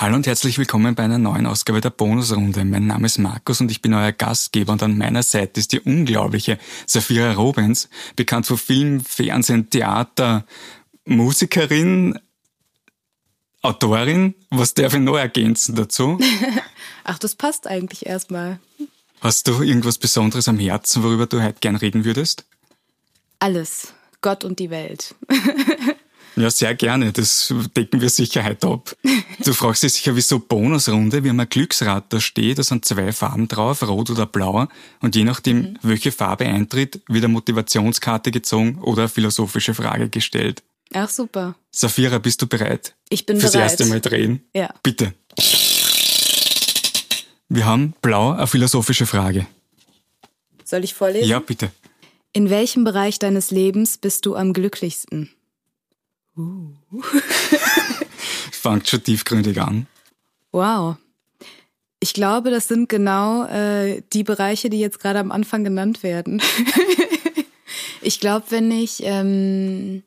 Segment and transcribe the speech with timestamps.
[0.00, 2.64] Hallo und herzlich willkommen bei einer neuen Ausgabe der Bonusrunde.
[2.64, 5.80] Mein Name ist Markus und ich bin euer Gastgeber und an meiner Seite ist die
[5.80, 10.46] unglaubliche Safira Robens, bekannt für Film, Fernsehen, Theater,
[11.04, 12.18] Musikerin,
[13.60, 14.34] Autorin.
[14.48, 16.18] Was darf ich noch ergänzen dazu?
[17.04, 18.58] Ach, das passt eigentlich erstmal.
[19.20, 22.46] Hast du irgendwas Besonderes am Herzen, worüber du heute gern reden würdest?
[23.38, 23.92] Alles.
[24.22, 25.14] Gott und die Welt.
[26.36, 27.12] Ja, sehr gerne.
[27.12, 28.96] Das decken wir sicher heute ab.
[29.44, 31.24] Du fragst dich sicher, wieso Bonusrunde?
[31.24, 34.68] Wir haben ein Glücksrad da steht, da sind zwei Farben drauf, rot oder blau.
[35.00, 35.78] Und je nachdem, mhm.
[35.82, 40.62] welche Farbe eintritt, wird eine Motivationskarte gezogen oder eine philosophische Frage gestellt.
[40.92, 41.54] Ach, super.
[41.70, 42.94] Safira, bist du bereit?
[43.08, 43.70] Ich bin Fürs bereit.
[43.70, 44.42] Fürs erste Mal drehen?
[44.54, 44.74] Ja.
[44.82, 45.14] Bitte.
[47.48, 49.46] Wir haben blau eine philosophische Frage.
[50.64, 51.28] Soll ich vorlesen?
[51.28, 51.70] Ja, bitte.
[52.32, 55.30] In welchem Bereich deines Lebens bist du am glücklichsten?
[56.40, 57.02] Uh.
[58.52, 59.86] Fangt schon tiefgründig an.
[60.52, 60.96] Wow.
[62.00, 66.42] Ich glaube, das sind genau äh, die Bereiche, die jetzt gerade am Anfang genannt werden.
[68.00, 70.02] ich glaube, wenn ich ähm,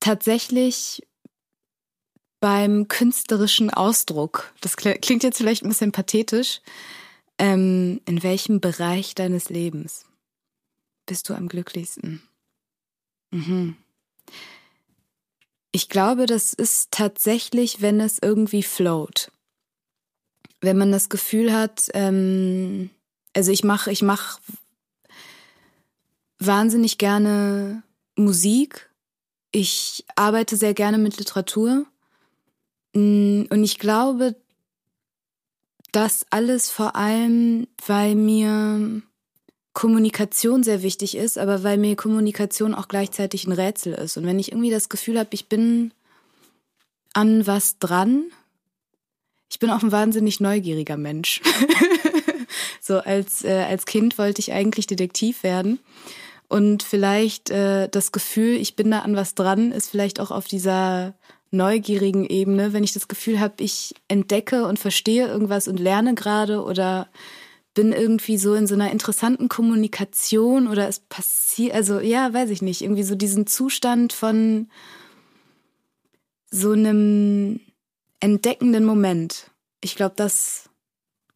[0.00, 1.02] tatsächlich
[2.40, 6.62] beim künstlerischen Ausdruck, das klingt jetzt vielleicht ein bisschen pathetisch,
[7.38, 10.06] ähm, in welchem Bereich deines Lebens
[11.04, 12.22] bist du am glücklichsten?
[13.32, 13.76] Mhm.
[15.72, 19.30] Ich glaube, das ist tatsächlich, wenn es irgendwie float.
[20.60, 22.90] Wenn man das Gefühl hat, ähm,
[23.34, 24.40] also ich mache, ich mache
[26.38, 27.82] wahnsinnig gerne
[28.16, 28.90] Musik.
[29.52, 31.86] Ich arbeite sehr gerne mit Literatur.
[32.94, 34.34] Mm, und ich glaube,
[35.92, 39.02] das alles vor allem, weil mir
[39.72, 44.16] Kommunikation sehr wichtig ist, aber weil mir Kommunikation auch gleichzeitig ein Rätsel ist.
[44.16, 45.92] Und wenn ich irgendwie das Gefühl habe, ich bin
[47.12, 48.24] an was dran,
[49.50, 51.40] ich bin auch ein wahnsinnig neugieriger Mensch.
[52.80, 55.80] so als, äh, als Kind wollte ich eigentlich Detektiv werden.
[56.48, 60.48] Und vielleicht äh, das Gefühl, ich bin da an was dran, ist vielleicht auch auf
[60.48, 61.14] dieser
[61.52, 66.62] neugierigen Ebene, wenn ich das Gefühl habe, ich entdecke und verstehe irgendwas und lerne gerade
[66.62, 67.08] oder
[67.74, 72.62] bin irgendwie so in so einer interessanten Kommunikation oder es passiert, also ja, weiß ich
[72.62, 74.68] nicht, irgendwie so diesen Zustand von
[76.50, 77.60] so einem
[78.18, 79.50] entdeckenden Moment.
[79.80, 80.68] Ich glaube, das,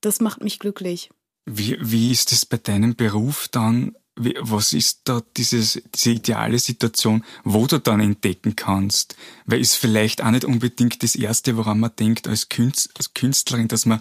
[0.00, 1.10] das macht mich glücklich.
[1.46, 3.94] Wie, wie ist es bei deinem Beruf dann?
[4.16, 9.16] Was ist da dieses, diese ideale Situation, wo du dann entdecken kannst?
[9.44, 14.00] Weil ist vielleicht auch nicht unbedingt das Erste, woran man denkt als Künstlerin, dass man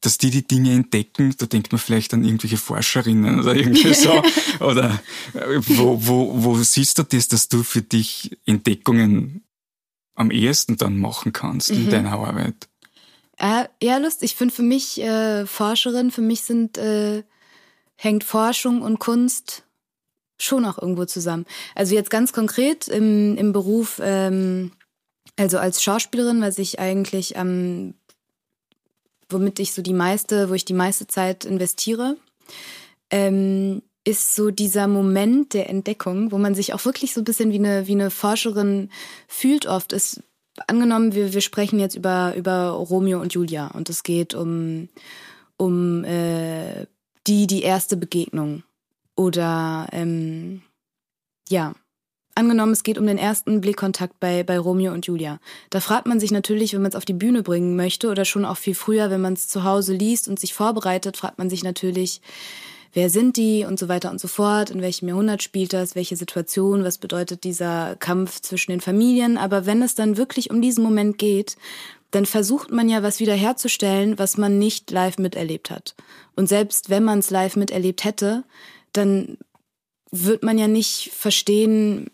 [0.00, 4.22] dass die die Dinge entdecken, da denkt man vielleicht an irgendwelche Forscherinnen oder irgendwie so.
[4.60, 5.00] oder
[5.34, 9.42] äh, wo, wo, wo siehst du das, dass du für dich Entdeckungen
[10.14, 11.84] am ehesten dann machen kannst mhm.
[11.84, 12.68] in deiner Arbeit?
[13.38, 14.32] Äh, ja, lustig.
[14.32, 17.22] Ich finde für mich äh, Forscherin, für mich sind äh,
[17.96, 19.64] hängt Forschung und Kunst
[20.40, 21.46] schon auch irgendwo zusammen.
[21.74, 24.72] Also jetzt ganz konkret im, im Beruf, ähm,
[25.36, 27.94] also als Schauspielerin, was ich eigentlich am
[29.28, 32.16] womit ich so die meiste, wo ich die meiste Zeit investiere,
[33.10, 37.52] ähm, ist so dieser Moment der Entdeckung, wo man sich auch wirklich so ein bisschen
[37.52, 38.90] wie eine, wie eine Forscherin
[39.26, 39.92] fühlt oft.
[39.92, 40.22] Ist
[40.66, 44.88] angenommen, wir, wir sprechen jetzt über, über Romeo und Julia und es geht um,
[45.56, 46.86] um äh,
[47.26, 48.62] die, die erste Begegnung.
[49.14, 50.62] Oder ähm,
[51.48, 51.74] ja,
[52.38, 55.40] Angenommen, es geht um den ersten Blickkontakt bei, bei Romeo und Julia.
[55.70, 58.44] Da fragt man sich natürlich, wenn man es auf die Bühne bringen möchte oder schon
[58.44, 61.64] auch viel früher, wenn man es zu Hause liest und sich vorbereitet, fragt man sich
[61.64, 62.20] natürlich,
[62.92, 66.14] wer sind die und so weiter und so fort, in welchem Jahrhundert spielt das, welche
[66.14, 69.36] Situation, was bedeutet dieser Kampf zwischen den Familien.
[69.36, 71.56] Aber wenn es dann wirklich um diesen Moment geht,
[72.12, 75.96] dann versucht man ja was wiederherzustellen, was man nicht live miterlebt hat.
[76.36, 78.44] Und selbst wenn man es live miterlebt hätte,
[78.92, 79.38] dann
[80.12, 82.12] wird man ja nicht verstehen,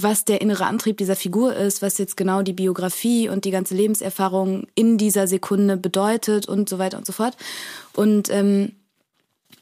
[0.00, 3.74] was der innere Antrieb dieser Figur ist, was jetzt genau die Biografie und die ganze
[3.74, 7.36] Lebenserfahrung in dieser Sekunde bedeutet und so weiter und so fort.
[7.94, 8.72] Und ähm,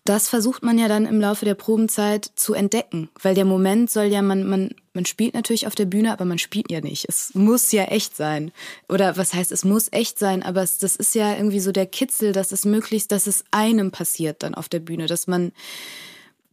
[0.05, 4.05] das versucht man ja dann im Laufe der Probenzeit zu entdecken, weil der Moment soll
[4.05, 7.07] ja, man, man, man spielt natürlich auf der Bühne, aber man spielt ja nicht.
[7.09, 8.53] Es muss ja echt sein.
[8.89, 11.87] Oder was heißt, es muss echt sein, aber es, das ist ja irgendwie so der
[11.87, 15.53] Kitzel, dass es möglichst, dass es einem passiert dann auf der Bühne, dass man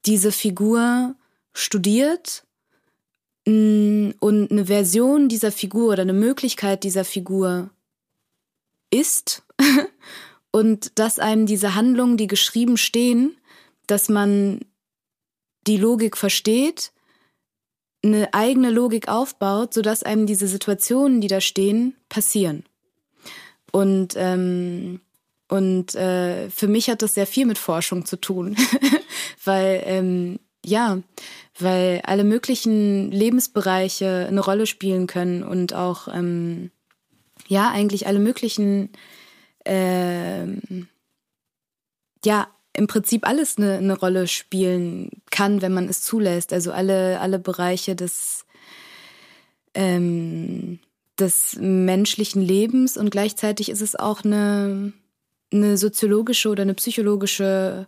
[0.06, 1.16] diese Figur
[1.54, 2.44] studiert
[3.46, 7.70] und eine Version dieser Figur oder eine Möglichkeit dieser Figur
[8.90, 9.44] ist
[10.52, 13.36] und dass einem diese Handlungen, die geschrieben stehen,
[13.88, 14.62] dass man
[15.68, 16.92] die Logik versteht,
[18.04, 22.64] eine eigene Logik aufbaut, sodass einem diese Situationen, die da stehen, passieren.
[23.72, 25.02] Und, ähm,
[25.50, 28.56] und äh, für mich hat das sehr viel mit Forschung zu tun,
[29.44, 31.00] weil ähm, ja,
[31.60, 36.72] weil alle möglichen Lebensbereiche eine Rolle spielen können und auch ähm,
[37.48, 38.90] ja eigentlich alle möglichen
[39.66, 40.88] ähm,
[42.26, 46.54] ja im Prinzip alles eine, eine Rolle spielen kann, wenn man es zulässt.
[46.54, 48.46] Also alle alle Bereiche des
[49.76, 50.80] ähm,
[51.20, 54.94] des menschlichen Lebens und gleichzeitig ist es auch eine
[55.52, 57.88] eine soziologische oder eine psychologische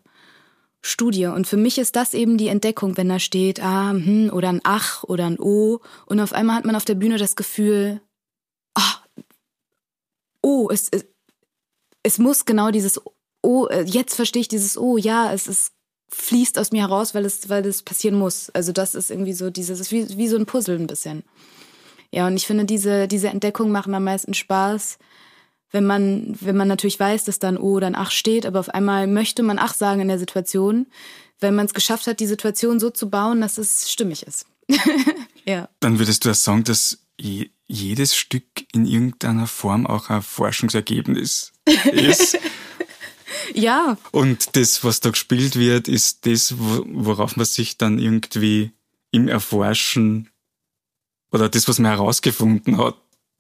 [0.81, 1.27] Studie.
[1.27, 4.61] Und für mich ist das eben die Entdeckung, wenn da steht, ah, hm, oder ein
[4.63, 5.81] Ach oder ein O.
[6.05, 8.01] Und auf einmal hat man auf der Bühne das Gefühl,
[8.75, 8.99] ah,
[10.41, 11.05] oh, es, es,
[12.03, 13.01] es muss genau dieses
[13.41, 15.71] O, äh, jetzt verstehe ich dieses O, ja, es ist
[16.09, 18.49] fließt aus mir heraus, weil es, weil es passieren muss.
[18.51, 21.23] Also das ist irgendwie so dieses, ist wie, wie so ein Puzzle ein bisschen.
[22.11, 24.97] Ja, und ich finde, diese, diese Entdeckungen machen am meisten Spaß,
[25.71, 28.59] wenn man, wenn man natürlich weiß, dass da ein O oder ein Ach steht, aber
[28.59, 30.87] auf einmal möchte man Ach sagen in der Situation,
[31.39, 34.45] wenn man es geschafft hat, die Situation so zu bauen, dass es stimmig ist.
[35.45, 35.69] ja.
[35.79, 41.51] Dann würdest du ja sagen, dass jedes Stück in irgendeiner Form auch ein Forschungsergebnis
[41.91, 42.37] ist.
[43.53, 43.97] ja.
[44.11, 48.71] Und das, was da gespielt wird, ist das, worauf man sich dann irgendwie
[49.11, 50.29] im Erforschen
[51.31, 52.95] oder das, was man herausgefunden hat,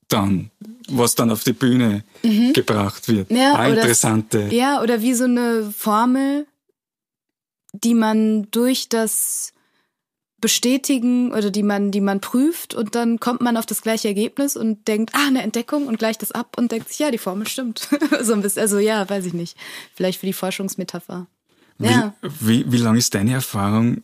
[0.07, 0.51] dann,
[0.89, 2.53] was dann auf die Bühne mhm.
[2.53, 3.31] gebracht wird.
[3.31, 4.45] Ja, ah, interessante.
[4.45, 6.45] Oder, ja, oder wie so eine Formel,
[7.73, 9.53] die man durch das
[10.41, 14.55] Bestätigen oder die man, die man prüft und dann kommt man auf das gleiche Ergebnis
[14.55, 17.47] und denkt, ah, eine Entdeckung und gleicht das ab und denkt sich, ja, die Formel
[17.47, 17.89] stimmt.
[18.21, 19.57] so ein bisschen, also ja, weiß ich nicht.
[19.95, 21.27] Vielleicht für die Forschungsmetapher.
[21.77, 22.13] Wie, ja.
[22.21, 24.03] wie, wie lang ist deine Erfahrung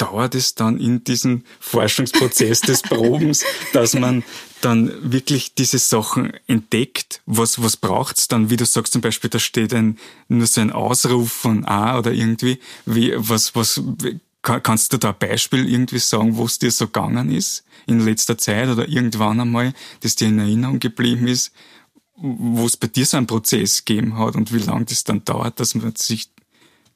[0.00, 4.24] dauert es dann in diesem Forschungsprozess des Probens, dass man
[4.60, 7.22] dann wirklich diese Sachen entdeckt?
[7.26, 8.50] Was, was braucht's dann?
[8.50, 9.98] Wie du sagst zum Beispiel, da steht ein,
[10.28, 12.58] nur so ein Ausruf von A oder irgendwie.
[12.86, 13.82] Wie, was, was,
[14.42, 18.38] kannst du da ein Beispiel irgendwie sagen, wo es dir so gegangen ist in letzter
[18.38, 21.52] Zeit oder irgendwann einmal, das dir in Erinnerung geblieben ist?
[22.20, 25.58] wo es bei dir so einen Prozess gegeben hat und wie lange das dann dauert,
[25.58, 26.28] dass man sich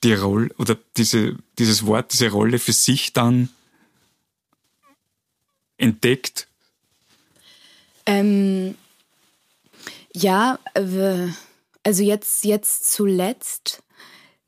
[0.02, 3.48] die Rolle oder diese, dieses Wort, diese Rolle für sich dann
[5.78, 6.46] entdeckt?
[8.06, 8.76] Ähm,
[10.12, 13.82] ja, also jetzt, jetzt zuletzt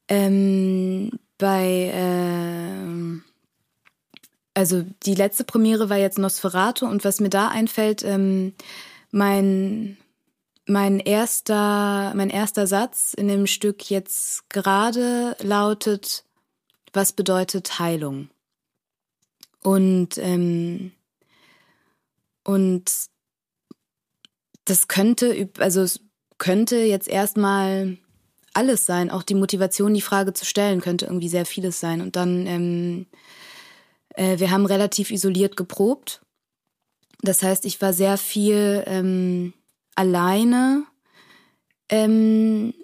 [0.09, 3.21] ähm, bei, äh,
[4.55, 8.55] also die letzte Premiere war jetzt Nosferatu und was mir da einfällt, ähm,
[9.11, 9.97] mein
[10.67, 16.25] mein erster, mein erster Satz in dem Stück jetzt gerade lautet,
[16.93, 18.29] was bedeutet Heilung?
[19.63, 20.93] Und, ähm,
[22.45, 22.91] und
[24.67, 26.01] das könnte, also es
[26.39, 27.97] könnte jetzt erstmal
[28.53, 32.01] alles sein, auch die Motivation, die Frage zu stellen, könnte irgendwie sehr vieles sein.
[32.01, 33.07] Und dann, ähm,
[34.15, 36.21] äh, wir haben relativ isoliert geprobt.
[37.23, 39.53] Das heißt, ich war sehr viel ähm,
[39.95, 40.85] alleine
[41.89, 42.75] ähm,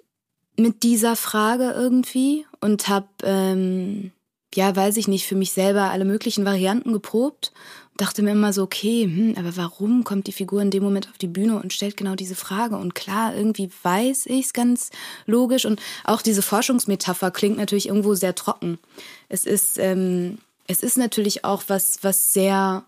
[0.57, 4.11] mit dieser Frage irgendwie und habe, ähm,
[4.53, 7.51] ja, weiß ich nicht, für mich selber alle möglichen Varianten geprobt
[7.97, 11.17] dachte mir immer so, okay, hm, aber warum kommt die Figur in dem Moment auf
[11.17, 12.77] die Bühne und stellt genau diese Frage?
[12.77, 14.89] Und klar, irgendwie weiß ich es ganz
[15.25, 18.79] logisch und auch diese Forschungsmetapher klingt natürlich irgendwo sehr trocken.
[19.29, 22.85] Es ist, ähm, es ist natürlich auch was, was sehr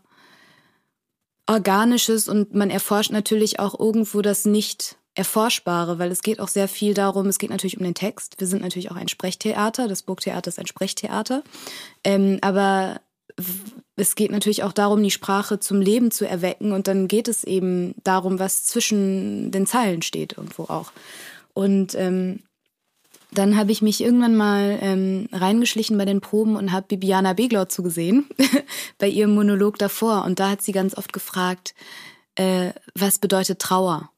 [1.47, 6.67] Organisches und man erforscht natürlich auch irgendwo das nicht Erforschbare, weil es geht auch sehr
[6.67, 8.39] viel darum, es geht natürlich um den Text.
[8.39, 11.43] Wir sind natürlich auch ein Sprechtheater, das Burgtheater ist ein Sprechtheater.
[12.03, 12.99] Ähm, aber
[13.95, 17.43] es geht natürlich auch darum, die Sprache zum Leben zu erwecken und dann geht es
[17.43, 20.91] eben darum, was zwischen den Zeilen steht irgendwo auch.
[21.53, 22.39] Und ähm,
[23.31, 27.65] dann habe ich mich irgendwann mal ähm, reingeschlichen bei den Proben und habe Bibiana Beglau
[27.65, 28.27] zugesehen
[28.97, 30.25] bei ihrem Monolog davor.
[30.25, 31.73] Und da hat sie ganz oft gefragt,
[32.35, 34.09] äh, was bedeutet Trauer?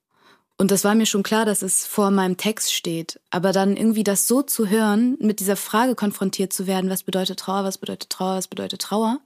[0.59, 3.19] Und das war mir schon klar, dass es vor meinem Text steht.
[3.29, 7.39] Aber dann irgendwie das so zu hören, mit dieser Frage konfrontiert zu werden, was bedeutet
[7.39, 9.19] Trauer, was bedeutet Trauer, was bedeutet Trauer,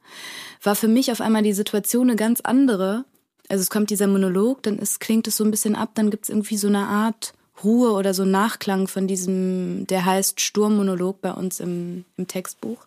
[0.62, 3.06] war für mich auf einmal die Situation eine ganz andere.
[3.48, 6.26] Also es kommt dieser Monolog, dann ist, klingt es so ein bisschen ab, dann gibt
[6.26, 7.34] es irgendwie so eine Art
[7.64, 12.86] Ruhe oder so Nachklang von diesem, der heißt Sturmmonolog bei uns im, im Textbuch,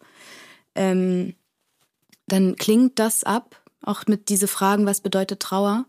[0.75, 1.35] ähm,
[2.27, 5.85] dann klingt das ab, auch mit diese Fragen, was bedeutet Trauer?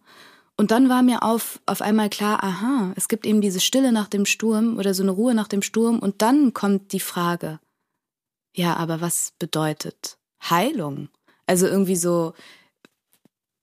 [0.58, 4.08] Und dann war mir auf, auf einmal klar, aha, es gibt eben diese Stille nach
[4.08, 7.60] dem Sturm oder so eine Ruhe nach dem Sturm und dann kommt die Frage,
[8.56, 10.18] ja, aber was bedeutet
[10.50, 11.10] Heilung?
[11.46, 12.34] Also irgendwie so,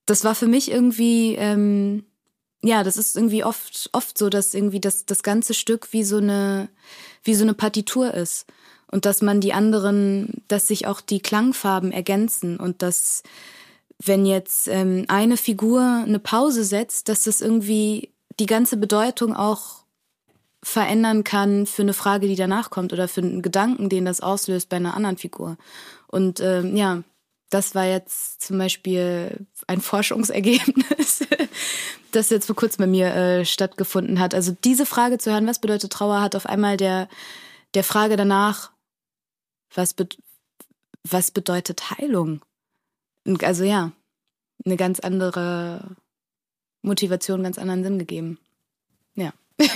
[0.04, 2.04] das war für mich irgendwie ähm,
[2.62, 6.18] ja, das ist irgendwie oft, oft so, dass irgendwie das, das ganze Stück wie so
[6.18, 6.68] eine,
[7.24, 8.46] wie so eine Partitur ist.
[8.86, 13.22] Und dass man die anderen, dass sich auch die Klangfarben ergänzen und dass,
[14.04, 19.82] wenn jetzt ähm, eine Figur eine Pause setzt, dass das irgendwie die ganze Bedeutung auch
[20.62, 24.68] verändern kann für eine Frage, die danach kommt oder für einen Gedanken, den das auslöst
[24.68, 25.56] bei einer anderen Figur.
[26.06, 27.02] Und ähm, ja,
[27.50, 31.26] das war jetzt zum Beispiel ein Forschungsergebnis,
[32.12, 34.34] das jetzt vor kurzem bei mir äh, stattgefunden hat.
[34.34, 37.08] Also diese Frage zu hören, was bedeutet Trauer, hat auf einmal der,
[37.74, 38.70] der Frage danach,
[39.74, 40.08] was, be
[41.04, 42.42] was bedeutet Heilung?
[43.42, 43.92] Also ja,
[44.64, 45.96] eine ganz andere
[46.82, 48.38] Motivation, ganz anderen Sinn gegeben.
[49.14, 49.32] Ja.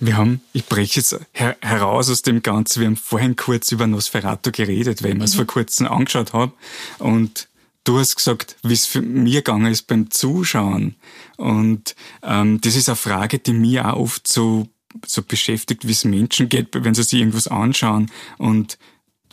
[0.00, 3.86] Wir haben, ich breche jetzt her, heraus aus dem Ganzen, wir haben vorhin kurz über
[3.86, 5.38] Nosferatu geredet, weil ich mir es mhm.
[5.38, 6.52] vor kurzem angeschaut habe.
[6.98, 7.46] Und
[7.84, 10.96] du hast gesagt, wie es für mir gegangen ist beim Zuschauen.
[11.36, 11.94] Und
[12.24, 14.66] ähm, das ist eine Frage, die mir auch oft so,
[15.06, 18.10] so beschäftigt, wie es Menschen geht, wenn sie sich irgendwas anschauen.
[18.38, 18.78] Und,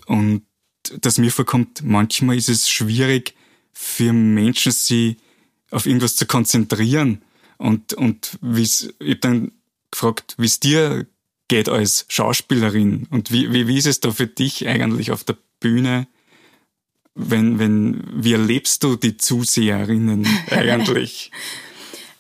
[0.06, 0.44] und
[1.02, 3.36] dass mir vorkommt, manchmal ist es schwierig
[3.74, 5.18] für Menschen, sich
[5.72, 7.22] auf irgendwas zu konzentrieren.
[7.58, 9.52] Und, und wie es, ich dann
[9.92, 11.06] gefragt, wie es dir
[11.48, 15.38] geht als Schauspielerin und wie, wie, wie ist es da für dich eigentlich auf der
[15.60, 16.08] Bühne?
[17.16, 21.32] Wenn, wenn, wie erlebst du die Zuseherinnen eigentlich?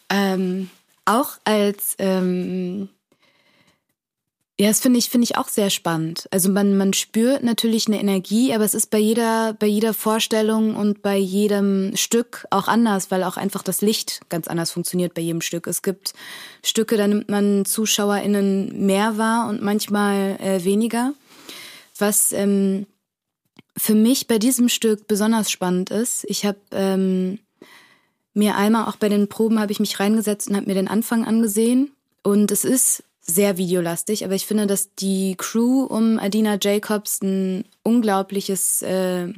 [0.09, 0.69] ähm,
[1.05, 2.89] auch als ähm,
[4.59, 6.27] ja, das finde ich, finde ich auch sehr spannend.
[6.31, 10.75] Also man, man spürt natürlich eine Energie, aber es ist bei jeder, bei jeder Vorstellung
[10.75, 15.21] und bei jedem Stück auch anders, weil auch einfach das Licht ganz anders funktioniert bei
[15.21, 15.65] jedem Stück.
[15.65, 16.13] Es gibt
[16.61, 21.13] Stücke, da nimmt man ZuschauerInnen mehr wahr und manchmal äh, weniger.
[21.97, 22.85] Was ähm,
[23.77, 27.39] für mich bei diesem Stück besonders spannend ist, ich habe ähm,
[28.33, 31.25] mir einmal auch bei den Proben habe ich mich reingesetzt und habe mir den Anfang
[31.25, 37.21] angesehen und es ist sehr videolastig, aber ich finde, dass die Crew um Adina Jacobs
[37.21, 39.33] ein unglaubliches äh,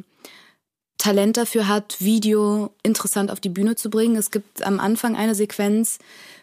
[0.97, 4.15] Talent dafür hat, Video interessant auf die Bühne zu bringen.
[4.15, 5.99] Es gibt am Anfang eine Sequenz,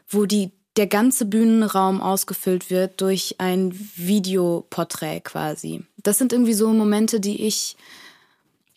[0.08, 5.82] wo die der ganze Bühnenraum ausgefüllt wird durch ein Videoporträt quasi.
[6.02, 7.76] Das sind irgendwie so Momente, die ich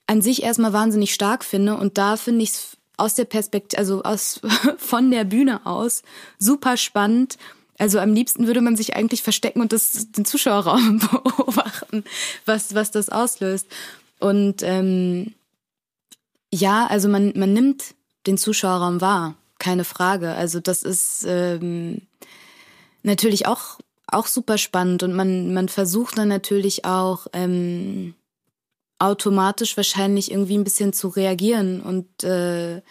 [0.07, 4.03] an sich erstmal wahnsinnig stark finde und da finde ich es aus der Perspektive, also
[4.03, 4.41] aus
[4.77, 6.03] von der Bühne aus
[6.37, 7.37] super spannend
[7.81, 12.03] also am liebsten würde man sich eigentlich verstecken und das, den Zuschauerraum beobachten,
[12.45, 13.65] was, was das auslöst.
[14.19, 15.33] Und ähm,
[16.53, 17.95] ja, also man, man nimmt
[18.27, 20.35] den Zuschauerraum wahr, keine Frage.
[20.35, 22.03] Also das ist ähm,
[23.01, 28.13] natürlich auch, auch super spannend und man, man versucht dann natürlich auch ähm,
[28.99, 32.83] automatisch wahrscheinlich irgendwie ein bisschen zu reagieren und äh,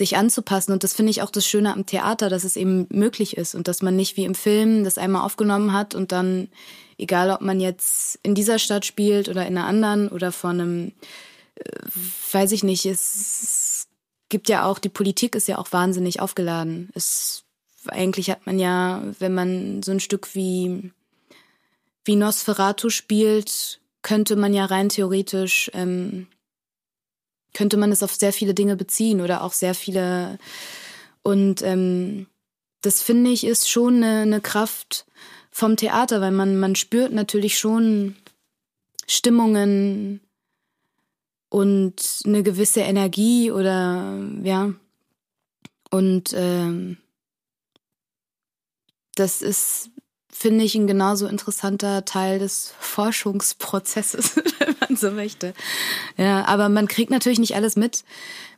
[0.00, 0.72] sich anzupassen.
[0.72, 3.68] Und das finde ich auch das Schöne am Theater, dass es eben möglich ist und
[3.68, 6.48] dass man nicht wie im Film das einmal aufgenommen hat und dann,
[6.96, 10.92] egal ob man jetzt in dieser Stadt spielt oder in einer anderen oder vor einem,
[11.56, 11.70] äh,
[12.32, 13.88] weiß ich nicht, es
[14.30, 16.88] gibt ja auch, die Politik ist ja auch wahnsinnig aufgeladen.
[16.94, 17.44] Es,
[17.88, 20.92] eigentlich hat man ja, wenn man so ein Stück wie,
[22.06, 26.26] wie Nosferatu spielt, könnte man ja rein theoretisch ähm,
[27.54, 30.38] könnte man es auf sehr viele Dinge beziehen oder auch sehr viele.
[31.22, 32.26] Und ähm,
[32.80, 35.06] das finde ich ist schon eine, eine Kraft
[35.50, 38.16] vom Theater, weil man, man spürt natürlich schon
[39.06, 40.20] Stimmungen
[41.48, 44.72] und eine gewisse Energie oder ja.
[45.90, 46.98] Und ähm,
[49.16, 49.90] das ist
[50.40, 55.52] finde ich ein genauso interessanter Teil des Forschungsprozesses, wenn man so möchte.
[56.16, 58.04] Ja, aber man kriegt natürlich nicht alles mit.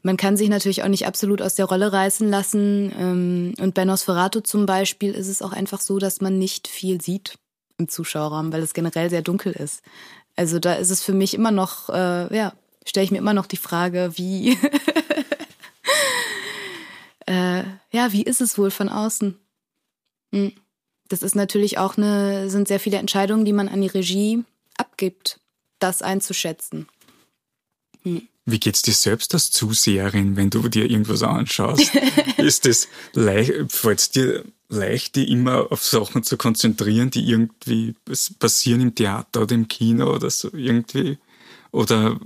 [0.03, 2.93] Man kann sich natürlich auch nicht absolut aus der Rolle reißen lassen.
[2.97, 7.01] Ähm, und bei Nosferatu zum Beispiel ist es auch einfach so, dass man nicht viel
[7.01, 7.35] sieht
[7.79, 9.83] im Zuschauerraum, weil es generell sehr dunkel ist.
[10.37, 12.53] Also da ist es für mich immer noch, äh, ja,
[12.87, 14.51] stelle ich mir immer noch die Frage, wie,
[17.27, 19.37] äh, ja, wie ist es wohl von außen?
[20.33, 20.53] Hm
[21.13, 24.45] das ist natürlich auch eine, sind sehr viele Entscheidungen, die man an die Regie
[24.77, 25.41] abgibt,
[25.79, 26.89] das einzuschätzen.
[28.03, 28.29] Hm.
[28.45, 31.93] Wie geht's dir selbst als Zuseherin, wenn du dir irgendwas anschaust?
[32.39, 37.95] ist es leicht, fällt es dir leicht, die immer auf Sachen zu konzentrieren, die irgendwie
[38.41, 41.19] passieren im Theater oder im Kino oder so irgendwie?
[41.71, 42.19] Oder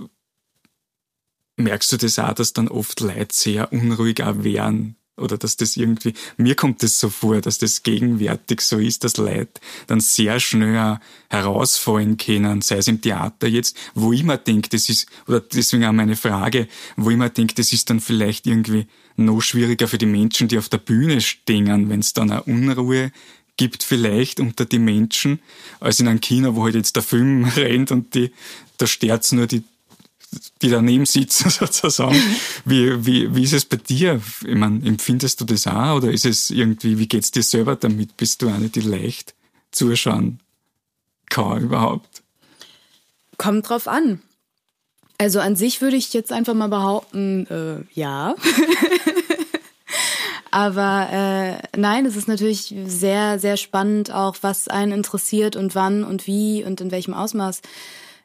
[1.57, 5.77] merkst du das auch, dass dann oft Leute sehr unruhig auch werden, oder dass das
[5.77, 10.39] irgendwie, mir kommt es so vor, dass das gegenwärtig so ist, dass Leute dann sehr
[10.39, 15.39] schnell herausfallen können, sei es im Theater jetzt, wo ich mir denke, das ist, oder
[15.39, 19.87] deswegen auch meine Frage, wo ich mir denke, das ist dann vielleicht irgendwie noch schwieriger
[19.87, 23.11] für die Menschen, die auf der Bühne stehen, wenn es dann eine Unruhe
[23.57, 25.39] gibt vielleicht unter die Menschen,
[25.79, 28.31] als in einem Kino, wo halt jetzt der Film rennt und die,
[28.77, 29.63] da stört nur die,
[30.61, 32.21] die daneben sitzen sozusagen.
[32.65, 34.21] Wie, wie, wie ist es bei dir?
[34.45, 38.17] Ich meine, empfindest du das auch oder ist es irgendwie, wie geht's dir selber damit?
[38.17, 39.33] Bist du eine, die leicht
[39.71, 40.39] zuschauen
[41.29, 42.23] kann überhaupt?
[43.37, 44.21] Kommt drauf an.
[45.19, 48.35] Also an sich würde ich jetzt einfach mal behaupten, äh, ja.
[50.51, 56.03] Aber äh, nein, es ist natürlich sehr, sehr spannend auch, was einen interessiert und wann
[56.03, 57.61] und wie und in welchem Ausmaß.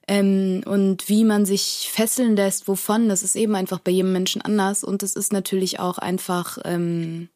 [0.08, 4.42] Ähm, und wie man sich fesseln lässt, wovon, das ist eben einfach bei jedem Menschen
[4.42, 4.84] anders.
[4.84, 7.28] Und es ist natürlich auch einfach ähm,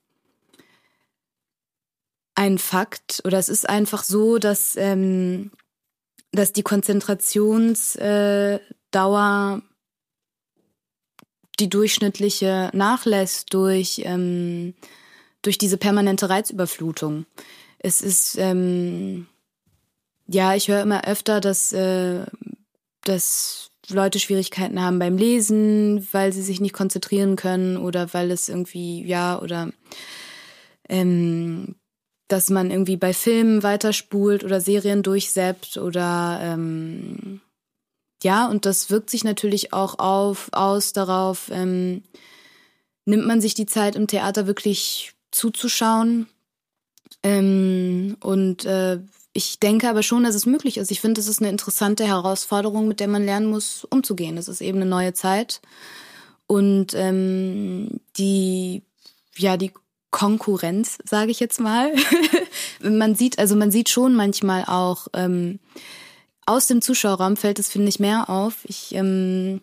[2.34, 5.50] ein Fakt oder es ist einfach so, dass, ähm,
[6.32, 8.60] dass die Konzentrationsdauer
[9.62, 9.76] äh,
[11.58, 14.74] die durchschnittliche nachlässt durch, ähm,
[15.42, 17.24] durch diese permanente Reizüberflutung.
[17.78, 19.26] Es ist, ähm,
[20.26, 22.26] ja, ich höre immer öfter, dass, äh,
[23.08, 28.48] dass Leute Schwierigkeiten haben beim Lesen, weil sie sich nicht konzentrieren können oder weil es
[28.48, 29.70] irgendwie, ja, oder
[30.88, 31.76] ähm,
[32.28, 37.40] dass man irgendwie bei Filmen weiterspult oder Serien durchseppt oder ähm,
[38.22, 42.02] ja, und das wirkt sich natürlich auch auf, aus darauf, ähm,
[43.04, 46.26] nimmt man sich die Zeit im Theater wirklich zuzuschauen.
[47.22, 48.98] Ähm, und äh,
[49.36, 50.90] ich denke aber schon, dass es möglich ist.
[50.90, 54.38] Ich finde, es ist eine interessante Herausforderung, mit der man lernen muss, umzugehen.
[54.38, 55.60] Es ist eben eine neue Zeit.
[56.46, 58.82] Und ähm, die,
[59.36, 59.72] ja, die
[60.10, 61.92] Konkurrenz, sage ich jetzt mal.
[62.80, 65.58] man sieht, also man sieht schon manchmal auch, ähm,
[66.46, 68.64] aus dem Zuschauerraum fällt es, finde ich, mehr auf.
[68.64, 69.60] Ich ähm,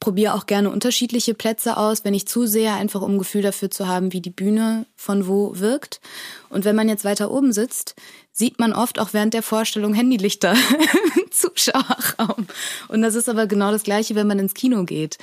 [0.00, 4.12] probiere auch gerne unterschiedliche Plätze aus, wenn ich zusehe, einfach um Gefühl dafür zu haben,
[4.12, 6.00] wie die Bühne von wo wirkt.
[6.48, 7.94] Und wenn man jetzt weiter oben sitzt,
[8.32, 12.46] sieht man oft auch während der Vorstellung Handylichter im Zuschauerraum.
[12.88, 15.18] Und das ist aber genau das Gleiche, wenn man ins Kino geht.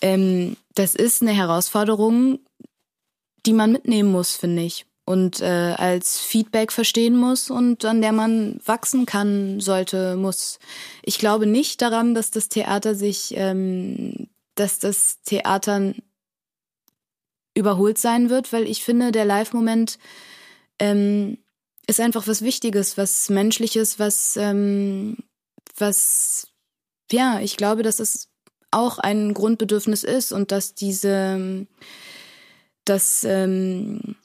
[0.00, 2.38] Ähm, das ist eine Herausforderung,
[3.46, 8.12] die man mitnehmen muss, finde ich und äh, als Feedback verstehen muss und an der
[8.12, 10.58] man wachsen kann, sollte, muss.
[11.02, 15.94] Ich glaube nicht daran, dass das Theater sich, ähm, dass das Theater
[17.54, 19.98] überholt sein wird, weil ich finde, der Live-Moment
[20.78, 21.38] ähm,
[21.86, 25.18] ist einfach was Wichtiges, was Menschliches, was, ähm,
[25.76, 26.48] was,
[27.12, 28.28] ja, ich glaube, dass es
[28.70, 31.66] auch ein Grundbedürfnis ist und dass diese,
[32.84, 34.16] dass, ähm,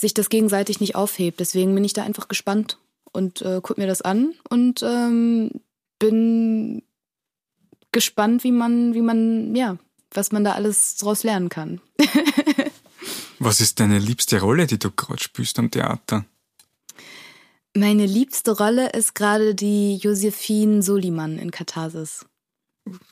[0.00, 1.40] sich das gegenseitig nicht aufhebt.
[1.40, 2.78] Deswegen bin ich da einfach gespannt
[3.12, 5.50] und äh, guck mir das an und ähm,
[5.98, 6.82] bin
[7.92, 9.76] gespannt, wie man, wie man, ja,
[10.12, 11.80] was man da alles draus lernen kann.
[13.38, 16.24] was ist deine liebste Rolle, die du gerade spielst am Theater?
[17.74, 22.26] Meine liebste Rolle ist gerade die Josephine Soliman in Katharsis.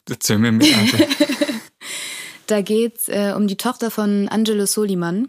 [0.09, 0.77] Erzähl mir mehr.
[2.46, 5.29] da geht's äh, um die Tochter von Angelo Soliman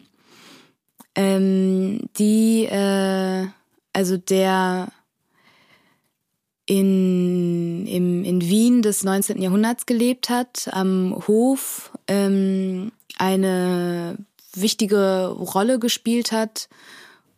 [1.20, 3.48] ähm, die, äh,
[3.92, 4.88] also der
[6.66, 9.42] in, im, in Wien des 19.
[9.42, 14.18] Jahrhunderts gelebt hat, am Hof ähm, eine
[14.54, 16.70] wichtige Rolle gespielt hat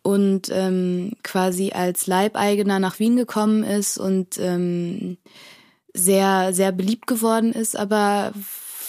[0.03, 5.17] und ähm, quasi als Leibeigener nach Wien gekommen ist und ähm,
[5.95, 8.31] sehr, sehr beliebt geworden ist, aber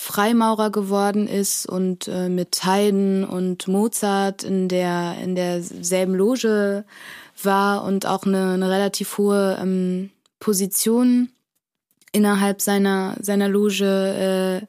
[0.02, 6.84] Freimaurer geworden ist und äh, mit Haydn und Mozart in der in derselben Loge
[7.40, 10.10] war und auch eine, eine relativ hohe ähm,
[10.40, 11.28] Position
[12.10, 14.66] innerhalb seiner seiner Loge äh,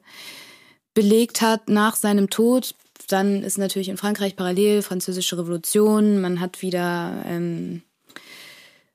[0.94, 2.76] belegt hat nach seinem Tod.
[3.08, 6.20] Dann ist natürlich in Frankreich parallel französische Revolution.
[6.20, 7.82] Man hat wieder ähm,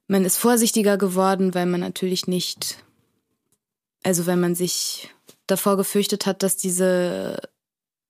[0.07, 2.77] man ist vorsichtiger geworden, weil man natürlich nicht
[4.03, 5.09] also wenn man sich
[5.51, 7.39] davor gefürchtet hat, dass diese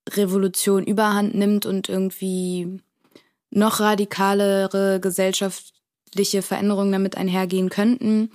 [0.08, 2.80] Revolution überhand nimmt und irgendwie
[3.50, 8.30] noch radikalere gesellschaftliche Veränderungen damit einhergehen könnten,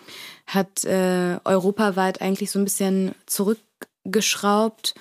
[0.45, 4.95] hat äh, europaweit eigentlich so ein bisschen zurückgeschraubt.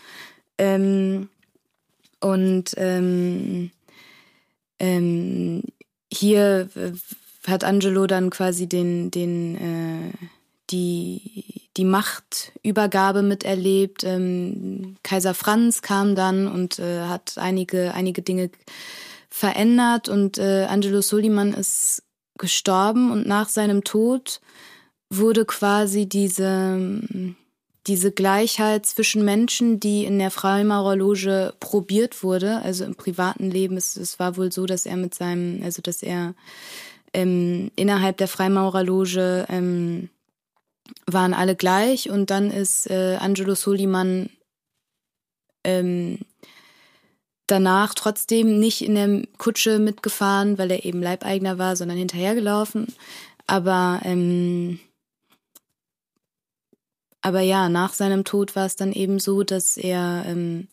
[0.58, 1.28] Ähm,
[2.20, 3.70] und ähm,
[4.78, 5.62] ähm,
[6.12, 6.70] hier
[7.46, 10.12] hat Angelo dann quasi den, den, äh,
[10.70, 14.04] die die Machtübergabe miterlebt.
[14.04, 18.50] Ähm, Kaiser Franz kam dann und äh, hat einige, einige Dinge
[19.28, 22.02] verändert und äh, Angelo Soliman ist
[22.38, 24.40] gestorben und nach seinem Tod
[25.10, 26.80] wurde quasi diese,
[27.86, 33.76] diese Gleichheit zwischen Menschen, die in der Freimaurerloge probiert wurde, also im privaten Leben.
[33.76, 36.34] Es, es war wohl so, dass er mit seinem, also dass er
[37.12, 40.10] ähm, innerhalb der Freimaurerloge ähm,
[41.06, 44.30] waren alle gleich und dann ist äh, Angelo Soliman
[45.64, 46.18] ähm,
[47.46, 52.86] danach trotzdem nicht in der Kutsche mitgefahren, weil er eben Leibeigner war, sondern hinterhergelaufen.
[53.46, 54.80] Aber ähm,
[57.20, 60.68] aber ja, nach seinem Tod war es dann eben so, dass er ähm,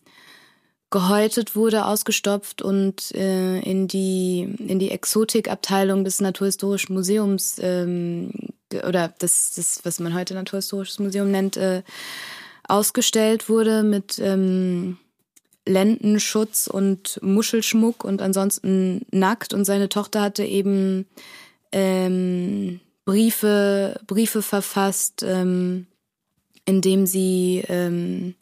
[0.90, 9.12] gehäutet wurde, ausgestopft und äh, in die in die Exotikabteilung des Naturhistorischen Museums ähm, oder
[9.18, 11.82] das, das, was man heute Naturhistorisches Museum nennt, äh,
[12.66, 14.98] ausgestellt wurde mit ähm,
[15.66, 19.54] Lendenschutz und Muschelschmuck und ansonsten nackt.
[19.54, 21.06] Und seine Tochter hatte eben
[21.70, 25.86] ähm, Briefe, Briefe verfasst, ähm,
[26.64, 28.34] indem sie ähm,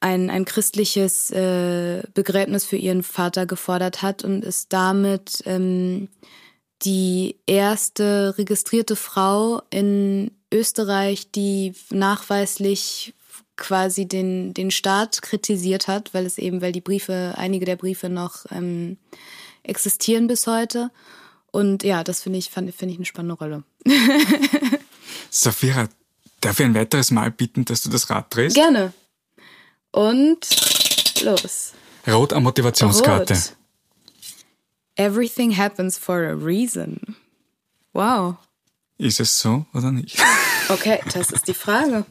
[0.00, 6.08] ein, ein christliches äh, Begräbnis für ihren Vater gefordert hat und ist damit ähm,
[6.82, 13.14] die erste registrierte Frau in Österreich, die nachweislich
[13.56, 18.08] quasi den, den Staat kritisiert hat, weil es eben, weil die Briefe, einige der Briefe
[18.08, 18.96] noch ähm,
[19.62, 20.90] existieren bis heute.
[21.52, 23.64] Und ja, das finde ich, finde ich eine spannende Rolle.
[25.30, 25.88] Safira,
[26.40, 28.56] darf ich ein weiteres Mal bitten, dass du das Rad drehst?
[28.56, 28.92] Gerne.
[29.92, 30.46] Und
[31.22, 31.72] los.
[32.06, 33.34] Rot am Motivationskarte.
[33.34, 33.56] Rot.
[35.00, 37.16] Everything happens for a reason.
[37.94, 38.36] Wow.
[38.98, 40.18] Ist es so oder nicht?
[40.68, 42.04] Okay, das ist die Frage.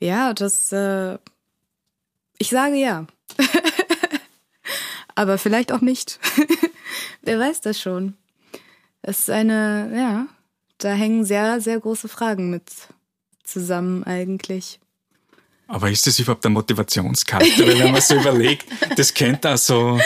[0.00, 0.72] Ja, das.
[0.72, 1.16] Äh,
[2.38, 3.06] ich sage ja.
[5.14, 6.18] Aber vielleicht auch nicht.
[7.22, 8.16] Wer weiß das schon.
[9.02, 10.26] Es ist eine, ja,
[10.78, 12.68] da hängen sehr, sehr große Fragen mit
[13.44, 14.80] zusammen eigentlich.
[15.68, 17.64] Aber ist das überhaupt eine Motivationskarte?
[17.64, 20.00] Weil wenn man so überlegt, das könnte also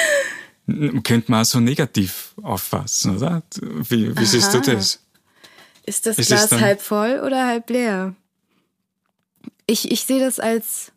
[1.02, 3.42] könnte man auch so negativ auffassen, oder?
[3.60, 5.00] Wie, wie siehst du das?
[5.86, 8.14] Ist das ist Glas halb voll oder halb leer?
[9.66, 10.92] Ich, ich sehe das als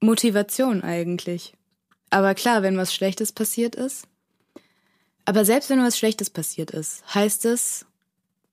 [0.00, 1.54] Motivation eigentlich.
[2.10, 4.08] Aber klar, wenn was Schlechtes passiert ist.
[5.24, 7.86] Aber selbst wenn was Schlechtes passiert ist, heißt es,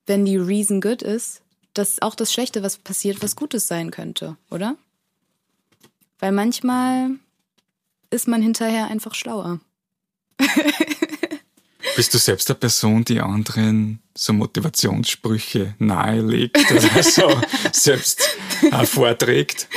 [0.05, 1.41] wenn die Reason good ist,
[1.73, 4.77] dass auch das Schlechte, was passiert, was Gutes sein könnte, oder?
[6.19, 7.11] Weil manchmal
[8.09, 9.59] ist man hinterher einfach schlauer.
[11.95, 17.41] Bist du selbst eine Person, die anderen so Motivationssprüche nahelegt oder so
[17.71, 18.37] selbst
[18.85, 19.67] vorträgt?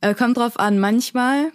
[0.00, 0.78] Äh, kommt drauf an.
[0.78, 1.52] Manchmal,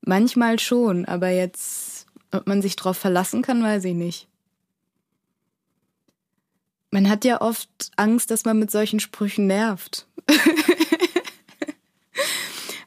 [0.00, 4.28] manchmal schon, aber jetzt, ob man sich drauf verlassen kann, weiß ich nicht.
[6.90, 10.06] Man hat ja oft Angst, dass man mit solchen Sprüchen nervt.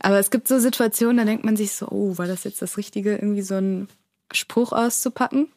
[0.03, 2.77] Aber es gibt so Situationen, da denkt man sich so, oh, war das jetzt das
[2.77, 3.87] Richtige, irgendwie so einen
[4.33, 5.47] Spruch auszupacken?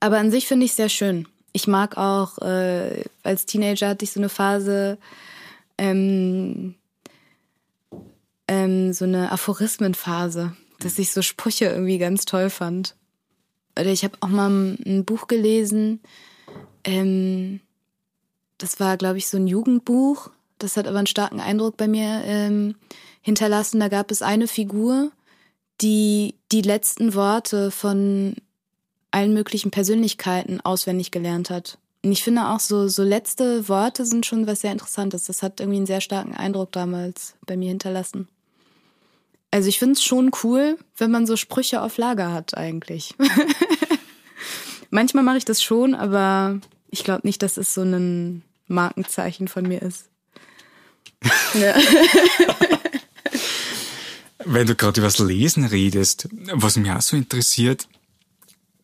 [0.00, 1.28] Aber an sich finde ich es sehr schön.
[1.52, 4.96] Ich mag auch, äh, als Teenager hatte ich so eine Phase,
[5.76, 6.76] ähm,
[8.46, 12.96] ähm, so eine Aphorismenphase, dass ich so Sprüche irgendwie ganz toll fand.
[13.78, 16.00] Oder ich habe auch mal ein Buch gelesen,
[16.84, 17.60] ähm,
[18.56, 22.22] das war, glaube ich, so ein Jugendbuch das hat aber einen starken Eindruck bei mir
[22.24, 22.74] ähm,
[23.22, 23.80] hinterlassen.
[23.80, 25.10] Da gab es eine Figur,
[25.80, 28.36] die die letzten Worte von
[29.10, 31.78] allen möglichen Persönlichkeiten auswendig gelernt hat.
[32.04, 35.24] Und ich finde auch so, so letzte Worte sind schon was sehr Interessantes.
[35.24, 38.28] Das hat irgendwie einen sehr starken Eindruck damals bei mir hinterlassen.
[39.50, 43.14] Also ich finde es schon cool, wenn man so Sprüche auf Lager hat eigentlich.
[44.90, 49.66] Manchmal mache ich das schon, aber ich glaube nicht, dass es so ein Markenzeichen von
[49.66, 50.08] mir ist.
[51.54, 51.74] Ja.
[54.44, 57.88] Wenn du gerade über das Lesen redest, was mich auch so interessiert,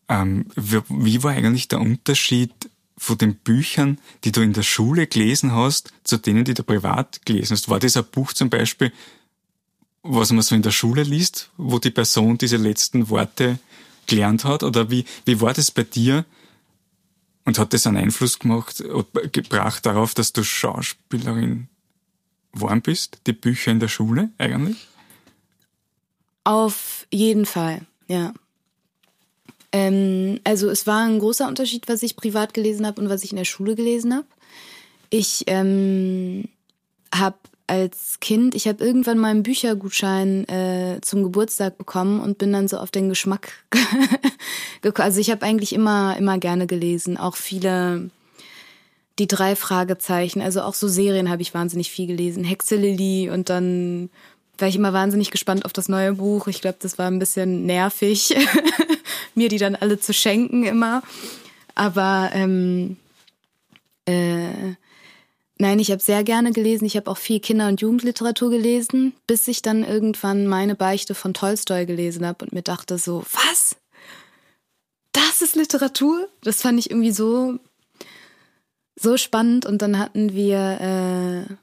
[0.09, 2.53] ähm, wie, war eigentlich der Unterschied
[2.97, 7.25] von den Büchern, die du in der Schule gelesen hast, zu denen, die du privat
[7.25, 7.69] gelesen hast?
[7.69, 8.93] War das ein Buch zum Beispiel,
[10.03, 13.59] was man so in der Schule liest, wo die Person diese letzten Worte
[14.07, 14.63] gelernt hat?
[14.63, 16.25] Oder wie, wie war das bei dir?
[17.47, 18.83] Und hat das einen Einfluss gemacht,
[19.33, 21.69] gebracht darauf, dass du Schauspielerin
[22.55, 24.89] warm bist, die Bücher in der Schule eigentlich?
[26.45, 28.35] Auf jeden Fall, ja.
[29.73, 33.33] Ähm, also es war ein großer Unterschied, was ich privat gelesen habe und was ich
[33.33, 34.27] in der Schule gelesen habe.
[35.11, 36.49] Ich ähm,
[37.15, 42.53] habe als Kind, ich habe irgendwann mal einen Büchergutschein äh, zum Geburtstag bekommen und bin
[42.53, 43.53] dann so auf den Geschmack
[44.83, 45.07] gekommen.
[45.07, 48.11] Also ich habe eigentlich immer, immer gerne gelesen, auch viele
[49.19, 52.45] die drei Fragezeichen, also auch so Serien habe ich wahnsinnig viel gelesen.
[52.45, 54.11] Hexe Lilly und dann
[54.59, 56.47] war ich immer wahnsinnig gespannt auf das neue Buch.
[56.47, 58.37] Ich glaube, das war ein bisschen nervig,
[59.35, 61.03] mir die dann alle zu schenken immer.
[61.75, 62.97] Aber ähm,
[64.07, 64.75] äh,
[65.59, 66.85] nein, ich habe sehr gerne gelesen.
[66.85, 71.35] Ich habe auch viel Kinder- und Jugendliteratur gelesen, bis ich dann irgendwann meine Beichte von
[71.35, 73.77] Tolstoi gelesen habe und mir dachte so, was?
[75.13, 76.29] Das ist Literatur?
[76.43, 77.59] Das fand ich irgendwie so
[78.97, 79.67] so spannend.
[79.67, 81.55] Und dann hatten wir äh,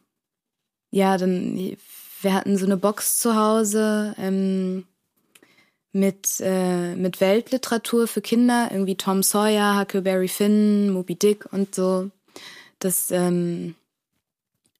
[0.91, 1.77] ja dann
[2.21, 4.15] wir hatten so eine Box zu Hause.
[4.17, 4.85] Ähm,
[5.93, 12.09] mit, äh, mit Weltliteratur für Kinder, irgendwie Tom Sawyer, Huckleberry Finn, Moby Dick und so.
[12.79, 13.75] Das ähm,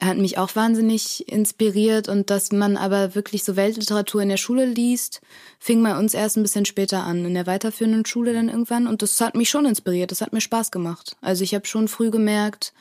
[0.02, 4.66] hat mich auch wahnsinnig inspiriert und dass man aber wirklich so Weltliteratur in der Schule
[4.66, 5.22] liest,
[5.60, 9.02] fing bei uns erst ein bisschen später an, in der weiterführenden Schule dann irgendwann und
[9.02, 11.16] das hat mich schon inspiriert, das hat mir Spaß gemacht.
[11.22, 12.74] Also ich habe schon früh gemerkt,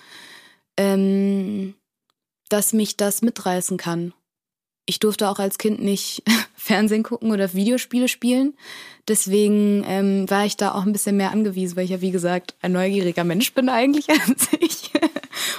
[0.79, 1.75] ähm,
[2.49, 4.15] dass mich das mitreißen kann
[4.87, 6.23] ich durfte auch als Kind nicht
[6.57, 8.55] Fernsehen gucken oder Videospiele spielen.
[9.09, 12.55] Deswegen ähm, war ich da auch ein bisschen mehr angewiesen, weil ich ja, wie gesagt,
[12.61, 14.91] ein neugieriger Mensch bin eigentlich an sich.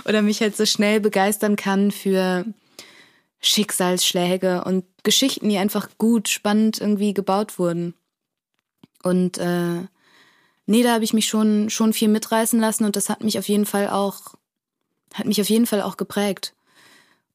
[0.05, 2.45] oder mich halt so schnell begeistern kann für
[3.39, 7.95] Schicksalsschläge und Geschichten, die einfach gut, spannend irgendwie gebaut wurden.
[9.03, 9.81] Und äh,
[10.65, 13.49] nee, da habe ich mich schon, schon viel mitreißen lassen und das hat mich auf
[13.49, 14.36] jeden Fall auch,
[15.13, 16.53] hat mich auf jeden Fall auch geprägt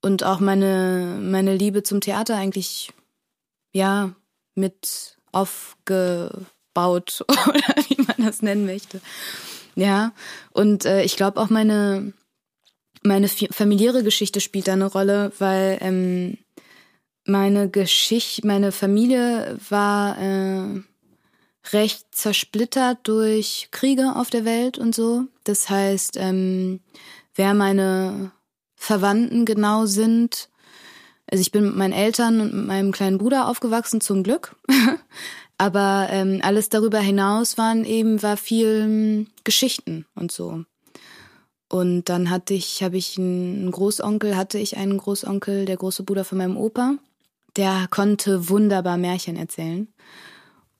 [0.02, 2.92] und auch meine, meine Liebe zum Theater eigentlich,
[3.72, 4.14] ja,
[4.54, 6.46] mit aufgebaut
[7.28, 9.00] oder wie man das nennen möchte.
[9.74, 10.12] Ja,
[10.52, 12.12] und äh, ich glaube auch meine,
[13.02, 16.38] meine familiäre Geschichte spielt da eine Rolle, weil ähm,
[17.26, 20.80] meine Geschichte, meine Familie war äh,
[21.72, 25.24] recht zersplittert durch Kriege auf der Welt und so.
[25.44, 26.80] Das heißt, ähm,
[27.34, 28.32] wer meine
[28.76, 30.48] Verwandten genau sind.
[31.30, 34.54] Also ich bin mit meinen Eltern und mit meinem kleinen Bruder aufgewachsen, zum Glück.
[35.58, 40.64] Aber ähm, alles darüber hinaus waren eben, war viel ähm, Geschichten und so.
[41.68, 46.24] Und dann hatte ich, habe ich einen Großonkel, hatte ich einen Großonkel, der große Bruder
[46.24, 46.96] von meinem Opa.
[47.56, 49.88] Der konnte wunderbar Märchen erzählen.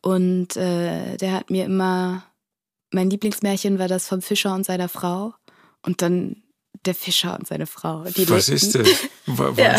[0.03, 2.23] Und äh, der hat mir immer,
[2.93, 5.35] mein Lieblingsmärchen war das vom Fischer und seiner Frau.
[5.83, 6.43] Und dann
[6.87, 8.05] der Fischer und seine Frau.
[8.05, 8.89] Was ist das?
[9.57, 9.77] ja.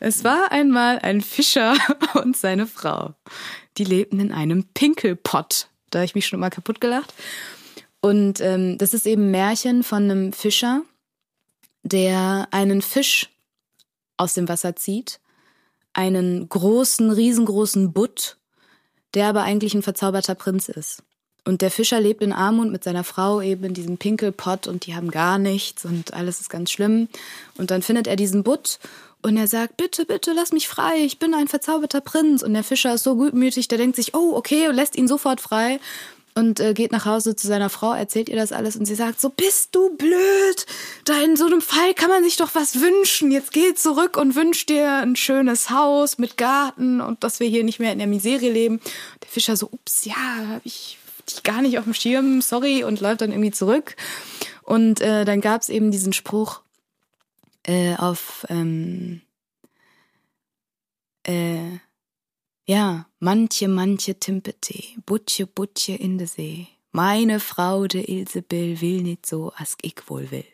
[0.00, 1.76] Es war einmal ein Fischer
[2.14, 3.14] und seine Frau.
[3.78, 5.68] Die lebten in einem Pinkelpott.
[5.90, 7.14] Da habe ich mich schon mal kaputt gelacht.
[8.00, 10.82] Und ähm, das ist eben ein Märchen von einem Fischer,
[11.82, 13.30] der einen Fisch
[14.16, 15.20] aus dem Wasser zieht,
[15.92, 18.38] einen großen, riesengroßen Butt,
[19.14, 21.02] der aber eigentlich ein verzauberter Prinz ist.
[21.46, 24.96] Und der Fischer lebt in Armut mit seiner Frau eben in diesem Pinkelpott und die
[24.96, 27.08] haben gar nichts und alles ist ganz schlimm.
[27.56, 28.80] Und dann findet er diesen Butt
[29.22, 32.42] und er sagt, bitte, bitte, lass mich frei, ich bin ein verzauberter Prinz.
[32.42, 35.40] Und der Fischer ist so gutmütig, der denkt sich, oh, okay, und lässt ihn sofort
[35.40, 35.78] frei
[36.34, 39.20] und äh, geht nach Hause zu seiner Frau, erzählt ihr das alles und sie sagt,
[39.20, 40.66] so bist du blöd.
[41.04, 43.30] Da in so einem Fall kann man sich doch was wünschen.
[43.30, 47.62] Jetzt geh zurück und wünsch dir ein schönes Haus mit Garten und dass wir hier
[47.62, 48.80] nicht mehr in der Miserie leben.
[49.22, 50.14] Der Fischer so, ups, ja,
[50.50, 53.96] hab ich ich gar nicht auf dem Schirm, sorry, und läuft dann irgendwie zurück.
[54.62, 56.62] Und äh, dann gab es eben diesen Spruch
[57.64, 59.22] äh, auf, ähm,
[61.26, 61.78] äh,
[62.66, 66.68] ja, manche, manche Timpete, butche, butche in de See.
[66.92, 70.44] Meine Frau, de Ilsebill, will nicht so, als ich wohl will.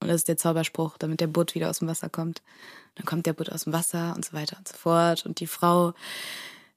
[0.00, 2.42] Und das ist der Zauberspruch, damit der Butt wieder aus dem Wasser kommt.
[2.96, 5.24] Dann kommt der Butt aus dem Wasser und so weiter und so fort.
[5.24, 5.94] Und die Frau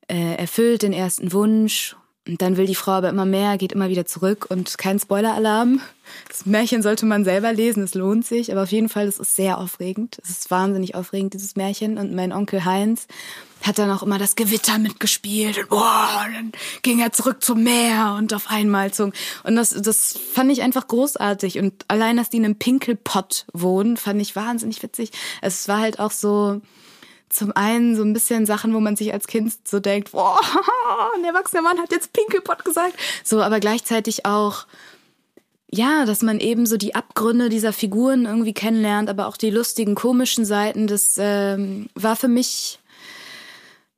[0.08, 1.96] äh, erfüllt den ersten Wunsch
[2.28, 5.82] und dann will die Frau aber immer mehr, geht immer wieder zurück und kein Spoiler-Alarm.
[6.28, 8.52] Das Märchen sollte man selber lesen, es lohnt sich.
[8.52, 10.18] Aber auf jeden Fall, das ist sehr aufregend.
[10.24, 11.98] Es ist wahnsinnig aufregend, dieses Märchen.
[11.98, 13.08] Und mein Onkel Heinz
[13.62, 15.58] hat dann auch immer das Gewitter mitgespielt.
[15.58, 19.14] Und, boah, und dann ging er zurück zum Meer und auf einmal zum...
[19.44, 21.60] Und das, das fand ich einfach großartig.
[21.60, 25.12] Und allein, dass die in einem Pinkelpott wohnen, fand ich wahnsinnig witzig.
[25.42, 26.62] Es war halt auch so
[27.30, 30.40] zum einen so ein bisschen Sachen, wo man sich als Kind so denkt, boah,
[31.16, 32.98] ein erwachsener Mann hat jetzt Pinkelpott gesagt.
[33.24, 34.66] So, aber gleichzeitig auch,
[35.70, 39.96] ja, dass man eben so die Abgründe dieser Figuren irgendwie kennenlernt, aber auch die lustigen,
[39.96, 40.88] komischen Seiten.
[40.88, 42.80] Das ähm, war für mich,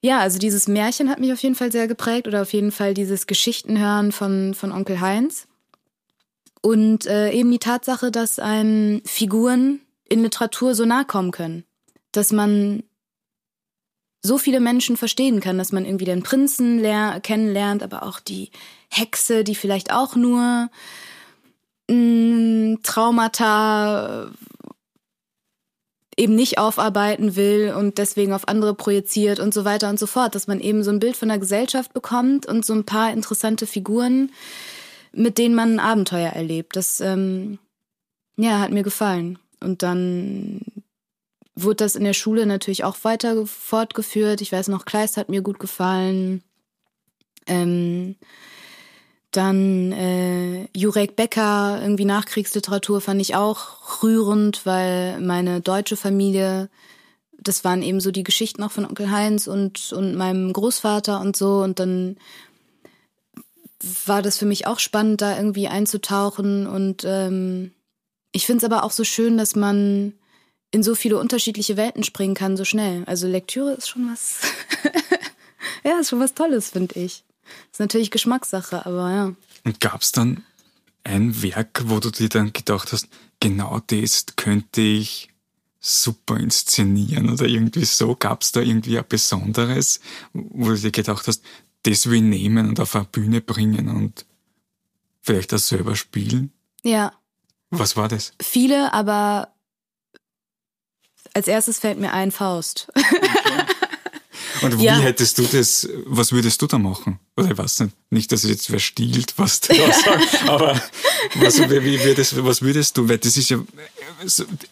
[0.01, 2.93] ja, also dieses Märchen hat mich auf jeden Fall sehr geprägt oder auf jeden Fall
[2.95, 5.47] dieses Geschichtenhören von, von Onkel Heinz.
[6.61, 11.63] Und äh, eben die Tatsache, dass einem Figuren in Literatur so nahe kommen können.
[12.11, 12.83] Dass man
[14.21, 16.81] so viele Menschen verstehen kann, dass man irgendwie den Prinzen
[17.23, 18.51] kennenlernt, aber auch die
[18.89, 20.69] Hexe, die vielleicht auch nur
[21.89, 24.31] mh, Traumata
[26.17, 30.35] eben nicht aufarbeiten will und deswegen auf andere projiziert und so weiter und so fort,
[30.35, 33.65] dass man eben so ein Bild von der Gesellschaft bekommt und so ein paar interessante
[33.65, 34.31] Figuren,
[35.13, 36.75] mit denen man ein Abenteuer erlebt.
[36.75, 37.57] Das ähm,
[38.35, 40.59] ja hat mir gefallen und dann
[41.55, 44.41] wurde das in der Schule natürlich auch weiter fortgeführt.
[44.41, 46.43] Ich weiß noch, Kleist hat mir gut gefallen.
[47.47, 48.15] Ähm,
[49.31, 56.69] dann äh, Jurek Becker, irgendwie Nachkriegsliteratur fand ich auch rührend, weil meine deutsche Familie,
[57.37, 61.37] das waren eben so die Geschichten auch von Onkel Heinz und, und meinem Großvater und
[61.37, 61.59] so.
[61.59, 62.17] Und dann
[64.05, 66.65] war das für mich auch spannend, da irgendwie einzutauchen.
[66.65, 67.71] Und ähm,
[68.31, 70.13] ich finde es aber auch so schön, dass man
[70.71, 73.03] in so viele unterschiedliche Welten springen kann, so schnell.
[73.05, 74.41] Also Lektüre ist schon was.
[75.83, 77.23] ja, ist schon was Tolles, finde ich.
[77.71, 79.35] Ist natürlich Geschmackssache, aber ja.
[79.63, 80.43] Und gab es dann
[81.03, 83.07] ein Werk, wo du dir dann gedacht hast,
[83.39, 85.29] genau das könnte ich
[85.79, 88.15] super inszenieren oder irgendwie so?
[88.15, 90.01] Gab es da irgendwie ein Besonderes,
[90.33, 91.41] wo du dir gedacht hast,
[91.83, 94.25] das will ich nehmen und auf eine Bühne bringen und
[95.21, 96.51] vielleicht auch selber spielen?
[96.83, 97.13] Ja.
[97.71, 98.33] Was war das?
[98.41, 99.53] Viele, aber
[101.39, 102.89] als erstes fällt mir ein Faust.
[102.95, 103.05] Okay.
[104.61, 104.99] Und wie ja.
[104.99, 107.17] hättest du das, was würdest du da machen?
[107.37, 110.81] Oder ich weiß nicht, nicht, dass es jetzt wer stiehlt, was du da sagst, aber
[111.35, 113.59] was, wie würdest, was würdest du, weil das ist ja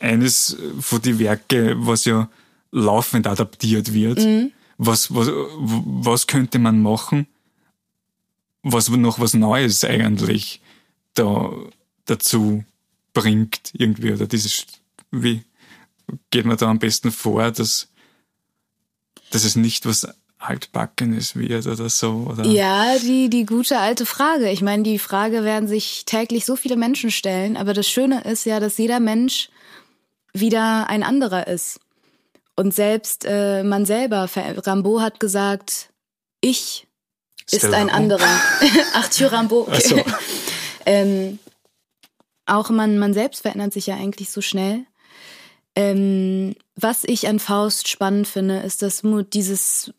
[0.01, 2.29] eines von den Werke, was ja
[2.71, 4.19] laufend adaptiert wird.
[4.19, 4.51] Mhm.
[4.77, 7.25] Was, was, was könnte man machen,
[8.61, 10.59] was noch was Neues eigentlich
[11.13, 11.51] da
[12.05, 12.65] dazu
[13.13, 14.65] bringt irgendwie oder dieses,
[15.11, 15.43] wie
[16.29, 17.89] geht man da am besten vor, dass
[19.31, 20.07] dass es nicht was
[20.39, 22.27] altbackenes wird oder so?
[22.29, 22.45] Oder?
[22.45, 24.49] Ja, die, die gute alte Frage.
[24.51, 28.45] Ich meine, die Frage werden sich täglich so viele Menschen stellen, aber das Schöne ist
[28.45, 29.49] ja, dass jeder Mensch
[30.33, 31.79] wieder ein anderer ist.
[32.55, 35.89] Und selbst äh, man selber, Rambo hat gesagt,
[36.41, 36.87] ich
[37.49, 38.27] ist ein anderer.
[38.93, 39.61] Arthur Rambo.
[39.61, 39.81] Okay.
[39.81, 40.03] So.
[40.85, 41.39] ähm,
[42.45, 44.85] auch man, man selbst verändert sich ja eigentlich so schnell.
[45.77, 49.93] Ähm, was ich an Faust spannend finde, ist das dieses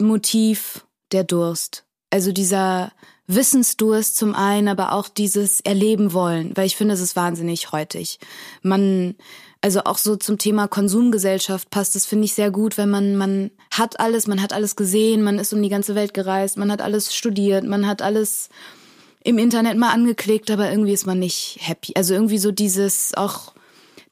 [0.00, 1.84] Motiv der Durst.
[2.08, 2.92] Also dieser
[3.26, 8.20] Wissensdurst zum einen, aber auch dieses Erleben wollen, weil ich finde, es ist wahnsinnig heutig.
[8.62, 9.14] Man,
[9.60, 13.50] also auch so zum Thema Konsumgesellschaft passt das, finde ich, sehr gut, wenn man, man
[13.70, 16.80] hat alles, man hat alles gesehen, man ist um die ganze Welt gereist, man hat
[16.80, 18.48] alles studiert, man hat alles
[19.22, 21.92] im Internet mal angeklickt, aber irgendwie ist man nicht happy.
[21.96, 23.52] Also irgendwie so dieses auch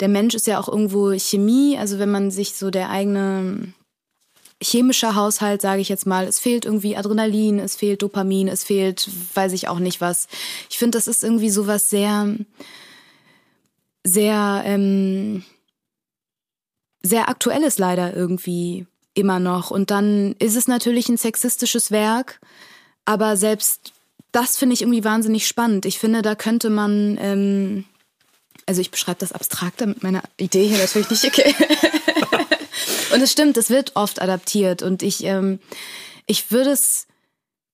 [0.01, 3.73] der Mensch ist ja auch irgendwo Chemie, also wenn man sich so der eigene
[4.63, 9.09] chemische Haushalt, sage ich jetzt mal, es fehlt irgendwie Adrenalin, es fehlt Dopamin, es fehlt,
[9.35, 10.29] weiß ich auch nicht was.
[10.69, 12.35] Ich finde, das ist irgendwie sowas sehr,
[14.05, 15.45] sehr, ähm,
[17.03, 19.71] sehr aktuelles leider irgendwie immer noch.
[19.71, 22.41] Und dann ist es natürlich ein sexistisches Werk,
[23.07, 23.93] aber selbst
[24.33, 25.87] das finde ich irgendwie wahnsinnig spannend.
[25.87, 27.85] Ich finde, da könnte man ähm,
[28.71, 31.57] also ich beschreibe das abstrakter mit meiner Idee hier natürlich nicht, okay.
[33.13, 35.59] und es stimmt, es wird oft adaptiert und ich, ähm,
[36.27, 37.09] ich würde es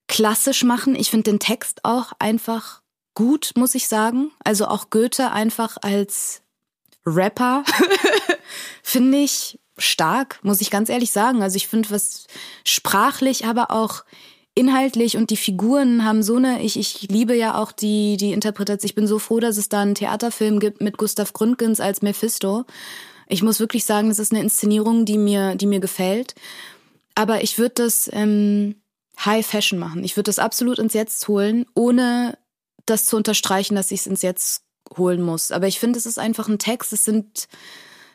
[0.08, 0.96] klassisch machen.
[0.96, 2.80] Ich finde den Text auch einfach
[3.12, 4.30] gut, muss ich sagen.
[4.42, 6.40] Also auch Goethe einfach als
[7.04, 7.62] Rapper
[8.82, 11.42] finde ich stark, muss ich ganz ehrlich sagen.
[11.42, 12.26] Also ich finde was
[12.64, 14.02] sprachlich, aber auch
[14.56, 18.88] inhaltlich und die Figuren haben so eine, ich, ich liebe ja auch die, die Interpretation.
[18.88, 22.64] Ich bin so froh, dass es da einen Theaterfilm gibt mit Gustav Gründgens als Mephisto.
[23.28, 26.34] Ich muss wirklich sagen, das ist eine Inszenierung, die mir, die mir gefällt.
[27.14, 28.76] Aber ich würde das ähm,
[29.24, 30.04] High Fashion machen.
[30.04, 32.38] Ich würde das absolut ins Jetzt holen, ohne
[32.86, 34.62] das zu unterstreichen, dass ich es ins Jetzt
[34.96, 35.52] holen muss.
[35.52, 36.94] Aber ich finde, es ist einfach ein Text.
[36.94, 37.46] Es sind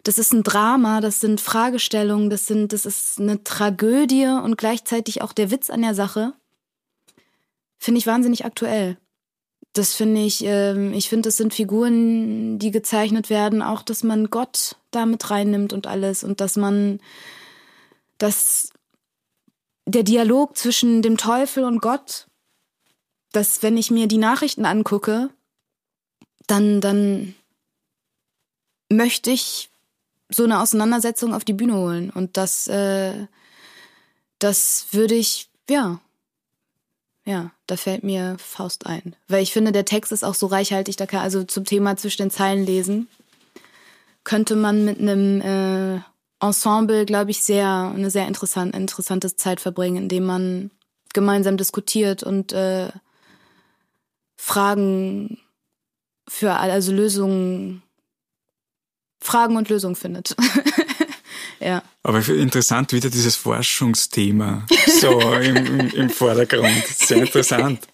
[0.04, 5.22] das ist ein Drama, das sind Fragestellungen, das sind, das ist eine Tragödie und gleichzeitig
[5.22, 6.34] auch der Witz an der Sache.
[7.78, 8.98] Finde ich wahnsinnig aktuell.
[9.74, 14.30] Das finde ich, äh, ich finde, das sind Figuren, die gezeichnet werden, auch, dass man
[14.30, 17.00] Gott damit reinnimmt und alles und dass man,
[18.18, 18.72] dass
[19.86, 22.28] der Dialog zwischen dem Teufel und Gott,
[23.32, 25.30] dass wenn ich mir die Nachrichten angucke,
[26.48, 27.34] dann, dann
[28.90, 29.71] möchte ich
[30.34, 32.10] so eine Auseinandersetzung auf die Bühne holen.
[32.10, 33.28] Und das, äh,
[34.40, 36.00] das würde ich, ja,
[37.24, 39.16] ja, da fällt mir Faust ein.
[39.28, 42.24] Weil ich finde, der Text ist auch so reichhaltig, da kann, also zum Thema zwischen
[42.24, 43.08] den Zeilen lesen,
[44.24, 46.02] könnte man mit einem äh,
[46.40, 50.72] Ensemble, glaube ich, sehr, eine sehr interessant, interessante Zeit verbringen, indem man
[51.14, 52.90] gemeinsam diskutiert und äh,
[54.36, 55.40] Fragen
[56.28, 57.84] für also Lösungen,
[59.22, 60.36] Fragen und Lösungen findet.
[61.60, 61.84] ja.
[62.04, 64.66] Aber interessant wieder dieses Forschungsthema
[65.00, 66.84] so im, im, im Vordergrund.
[66.88, 67.88] Sehr interessant.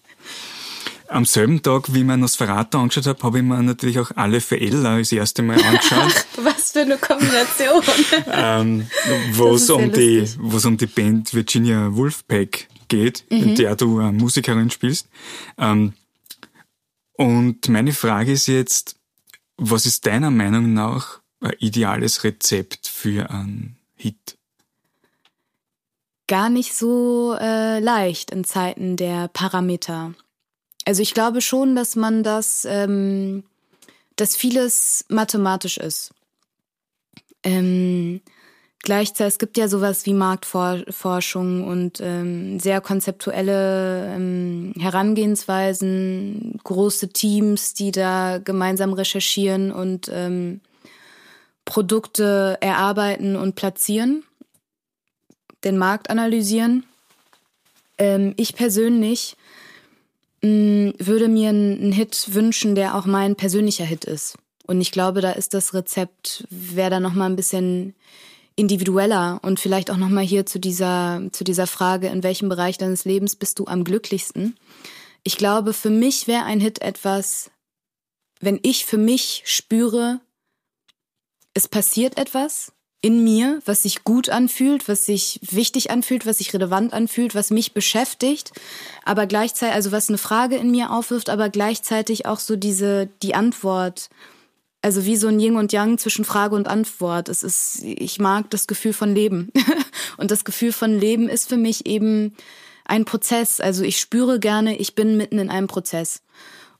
[1.10, 4.40] Am selben Tag, wie ich mir Nosferatu angeschaut habe, habe ich mir natürlich auch alle
[4.40, 6.26] für Ella das erste Mal angeschaut.
[6.42, 7.82] Was für eine Kombination.
[8.30, 8.86] ähm,
[9.32, 13.42] wo es um die, um die Band Virginia Wolfpack geht, mhm.
[13.42, 15.08] in der du eine Musikerin spielst.
[15.56, 15.94] Ähm,
[17.14, 18.97] und meine Frage ist jetzt,
[19.58, 24.38] was ist deiner Meinung nach ein ideales Rezept für einen Hit?
[26.28, 30.14] Gar nicht so äh, leicht in Zeiten der Parameter.
[30.84, 33.44] Also ich glaube schon, dass man das, ähm,
[34.16, 36.14] dass vieles mathematisch ist.
[37.42, 38.20] Ähm,
[38.82, 47.74] gleichzeitig, es gibt ja sowas wie Marktforschung und ähm, sehr konzeptuelle ähm, Herangehensweisen, große Teams,
[47.74, 50.60] die da gemeinsam recherchieren und ähm,
[51.64, 54.24] Produkte erarbeiten und platzieren,
[55.64, 56.84] den Markt analysieren.
[57.98, 59.36] Ähm, ich persönlich
[60.42, 64.36] Mm, würde mir einen Hit wünschen, der auch mein persönlicher Hit ist.
[64.66, 67.94] Und ich glaube, da ist das Rezept, wäre da nochmal ein bisschen
[68.58, 73.04] individueller und vielleicht auch nochmal hier zu dieser, zu dieser Frage, in welchem Bereich deines
[73.04, 74.56] Lebens bist du am glücklichsten?
[75.22, 77.50] Ich glaube, für mich wäre ein Hit etwas,
[78.40, 80.20] wenn ich für mich spüre,
[81.54, 86.52] es passiert etwas in mir, was sich gut anfühlt, was sich wichtig anfühlt, was sich
[86.52, 88.52] relevant anfühlt, was mich beschäftigt,
[89.04, 93.36] aber gleichzeitig, also was eine Frage in mir aufwirft, aber gleichzeitig auch so diese, die
[93.36, 94.10] Antwort,
[94.82, 97.28] also wie so ein Yin und Yang zwischen Frage und Antwort.
[97.28, 99.50] Es ist, ich mag das Gefühl von Leben.
[100.16, 102.34] und das Gefühl von Leben ist für mich eben
[102.84, 103.60] ein Prozess.
[103.60, 106.22] Also ich spüre gerne, ich bin mitten in einem Prozess.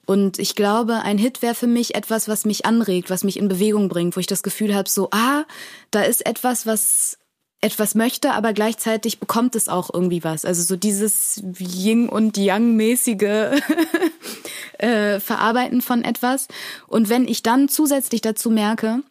[0.07, 3.49] Und ich glaube, ein Hit wäre für mich etwas, was mich anregt, was mich in
[3.49, 5.45] Bewegung bringt, wo ich das Gefühl habe, so, ah,
[5.91, 7.19] da ist etwas, was
[7.61, 10.45] etwas möchte, aber gleichzeitig bekommt es auch irgendwie was.
[10.45, 13.61] Also so dieses Yin und Yang mäßige
[14.79, 16.49] äh, Verarbeiten von etwas.
[16.87, 19.03] Und wenn ich dann zusätzlich dazu merke,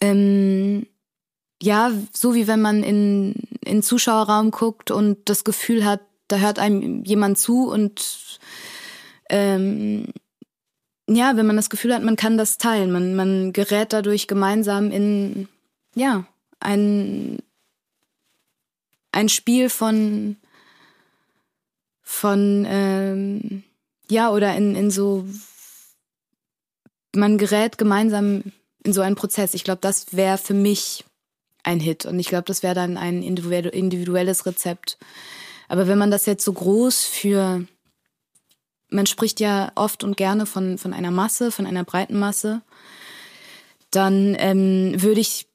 [0.00, 0.86] ähm,
[1.62, 6.58] ja, so wie wenn man in in Zuschauerraum guckt und das Gefühl hat, da hört
[6.58, 8.38] einem jemand zu und
[9.30, 10.06] ähm,
[11.08, 14.90] ja, wenn man das Gefühl hat, man kann das teilen, man, man gerät dadurch gemeinsam
[14.90, 15.48] in,
[15.94, 16.24] ja,
[16.60, 17.38] ein,
[19.12, 20.36] ein Spiel von,
[22.02, 23.64] von, ähm,
[24.10, 25.26] ja, oder in, in so,
[27.14, 28.44] man gerät gemeinsam
[28.82, 29.54] in so einen Prozess.
[29.54, 31.04] Ich glaube, das wäre für mich
[31.62, 34.98] ein Hit und ich glaube, das wäre dann ein individuelles Rezept.
[35.68, 37.66] Aber wenn man das jetzt so groß für
[38.94, 42.62] man spricht ja oft und gerne von, von einer Masse, von einer breiten Masse,
[43.90, 45.46] dann ähm, würde ich,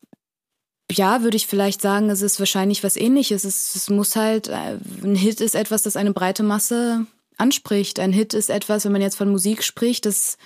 [0.91, 3.43] ja, würde ich vielleicht sagen, es ist wahrscheinlich was ähnliches.
[3.43, 7.05] Es, es muss halt, äh, ein Hit ist etwas, das eine breite Masse
[7.39, 7.99] anspricht.
[7.99, 10.37] Ein Hit ist etwas, wenn man jetzt von Musik spricht, das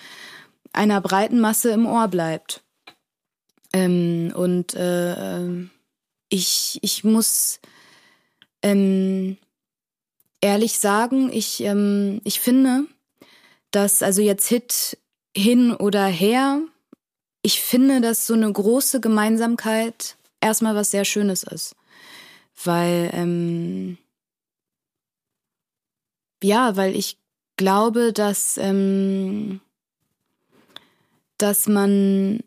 [0.72, 2.64] einer breiten Masse im Ohr bleibt.
[3.74, 5.72] Ähm, und äh, ähm,
[6.30, 7.60] ich, ich muss
[8.62, 9.38] ähm,
[10.42, 12.86] ehrlich sagen, ich, ähm, ich finde,
[13.72, 14.98] dass also jetzt Hit
[15.36, 16.62] hin oder her,
[17.42, 21.76] ich finde, dass so eine große Gemeinsamkeit erstmal was sehr Schönes ist.
[22.64, 23.98] Weil, ähm,
[26.44, 27.18] ja, weil ich
[27.58, 29.60] glaube, dass, ähm,
[31.38, 32.40] dass man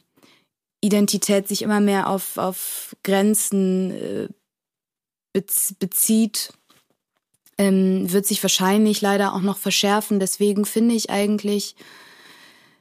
[0.80, 4.28] Identität sich immer mehr auf, auf Grenzen äh,
[5.34, 6.54] bezieht,
[7.58, 10.20] ähm, wird sich wahrscheinlich leider auch noch verschärfen.
[10.20, 11.76] Deswegen finde ich eigentlich,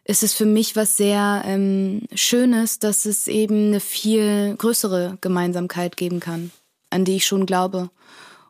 [0.04, 5.96] ist es für mich was sehr ähm, Schönes, dass es eben eine viel größere Gemeinsamkeit
[5.96, 6.50] geben kann,
[6.90, 7.90] an die ich schon glaube.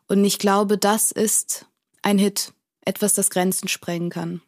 [0.07, 1.65] Und ich glaube, das ist
[2.01, 2.53] ein Hit.
[2.83, 4.41] Etwas, das Grenzen sprengen kann.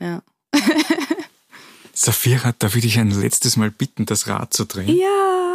[0.00, 0.22] Ja.
[1.94, 4.94] Safira, da würde ich ein letztes Mal bitten, das Rad zu drehen.
[4.94, 5.51] Ja.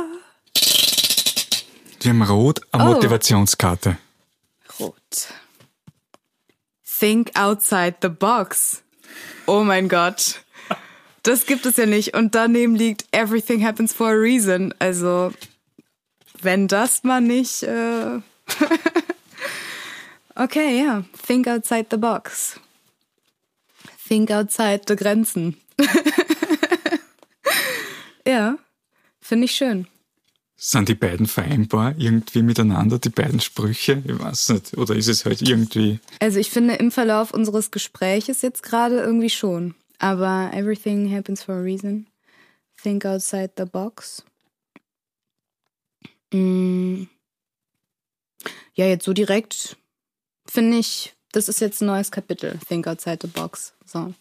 [2.07, 2.93] Wir haben rot eine oh.
[2.93, 3.97] Motivationskarte.
[4.79, 4.95] Rot.
[6.99, 8.81] Think outside the box.
[9.45, 10.41] Oh mein Gott.
[11.23, 12.13] Das gibt es ja nicht.
[12.15, 14.73] Und daneben liegt Everything happens for a reason.
[14.79, 15.33] Also,
[16.41, 17.63] wenn das mal nicht.
[17.63, 18.21] Äh
[20.35, 21.03] okay, ja.
[21.27, 22.57] Think outside the box.
[24.07, 25.57] think outside the Grenzen.
[28.25, 28.57] ja,
[29.19, 29.89] finde ich schön.
[30.59, 34.01] Sind die beiden vereinbar irgendwie miteinander, die beiden Sprüche?
[34.03, 34.75] Ich weiß nicht.
[34.75, 35.99] Oder ist es halt irgendwie.
[36.19, 39.75] Also ich finde im Verlauf unseres Gespräches jetzt gerade irgendwie schon.
[39.99, 42.07] Aber everything happens for a reason.
[42.81, 44.23] Think outside the box.
[46.33, 47.03] Mm.
[48.73, 49.77] Ja, jetzt so direkt
[50.49, 52.57] finde ich, das ist jetzt ein neues Kapitel.
[52.67, 53.73] Think outside the box.
[53.85, 54.13] So.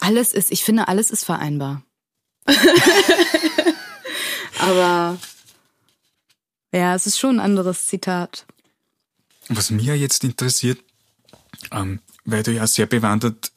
[0.00, 1.82] Alles ist, ich finde, alles ist vereinbar.
[4.58, 5.18] Aber
[6.72, 8.46] ja, es ist schon ein anderes Zitat.
[9.48, 10.78] Was mir jetzt interessiert,
[11.70, 13.52] ähm, weil du ja sehr bewandert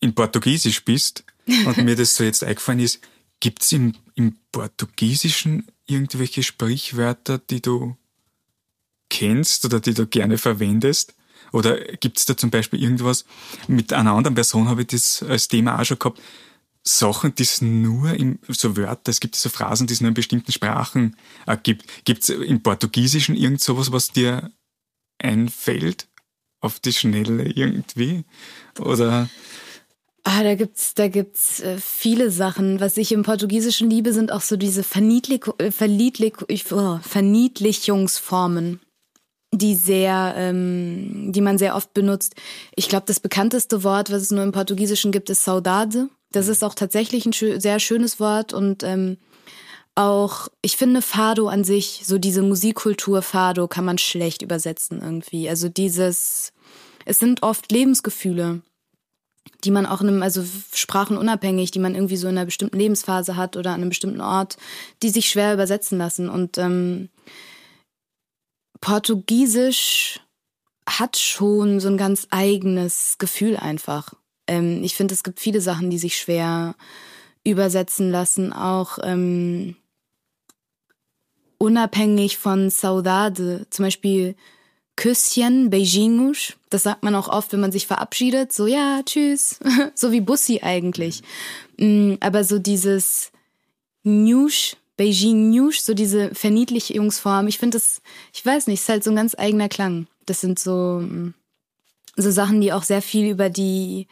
[0.00, 1.24] in Portugiesisch bist
[1.66, 3.00] und mir das so jetzt eingefallen ist,
[3.40, 7.96] gibt es im, im Portugiesischen irgendwelche Sprichwörter, die du
[9.08, 11.14] kennst oder die du gerne verwendest?
[11.52, 13.24] Oder gibt es da zum Beispiel irgendwas,
[13.66, 16.20] mit einer anderen Person habe ich das als Thema auch schon gehabt,
[16.82, 20.14] Sachen, die es nur im, so Wörter, es gibt so Phrasen, die es nur in
[20.14, 21.16] bestimmten Sprachen
[21.46, 22.04] äh, gibt.
[22.04, 24.50] Gibt es im Portugiesischen irgend sowas, was dir
[25.18, 26.08] einfällt?
[26.62, 28.24] Auf die Schnelle irgendwie?
[28.78, 29.30] Oder?
[30.24, 32.80] Ah, da gibt's, da gibt's äh, viele Sachen.
[32.80, 36.34] Was ich im Portugiesischen liebe, sind auch so diese Verniedlich, äh, Verniedlich,
[36.70, 38.80] oh, Verniedlichungsformen,
[39.54, 42.34] die sehr, ähm, die man sehr oft benutzt.
[42.76, 46.10] Ich glaube, das bekannteste Wort, was es nur im Portugiesischen gibt, ist Saudade.
[46.32, 49.18] Das ist auch tatsächlich ein sehr schönes Wort und ähm,
[49.96, 55.48] auch, ich finde Fado an sich, so diese Musikkultur Fado kann man schlecht übersetzen irgendwie.
[55.48, 56.52] Also dieses,
[57.04, 58.62] es sind oft Lebensgefühle,
[59.64, 63.36] die man auch in einem, also sprachenunabhängig, die man irgendwie so in einer bestimmten Lebensphase
[63.36, 64.56] hat oder an einem bestimmten Ort,
[65.02, 66.28] die sich schwer übersetzen lassen.
[66.28, 67.08] Und ähm,
[68.80, 70.20] Portugiesisch
[70.88, 74.14] hat schon so ein ganz eigenes Gefühl einfach.
[74.50, 76.74] Ähm, ich finde, es gibt viele Sachen, die sich schwer
[77.44, 79.76] übersetzen lassen, auch ähm,
[81.56, 83.66] unabhängig von Saudade.
[83.70, 84.34] Zum Beispiel
[84.96, 86.56] Küsschen, Beijingusch.
[86.68, 88.52] Das sagt man auch oft, wenn man sich verabschiedet.
[88.52, 89.60] So, ja, tschüss.
[89.94, 91.22] so wie Bussi eigentlich.
[91.78, 93.30] Mm, aber so dieses
[94.02, 97.46] Nusch, Beijing Nusch, so diese Verniedlichungsform.
[97.46, 98.02] Ich finde das,
[98.34, 100.08] ich weiß nicht, ist halt so ein ganz eigener Klang.
[100.26, 101.34] Das sind so, mm,
[102.16, 104.06] so Sachen, die auch sehr viel über die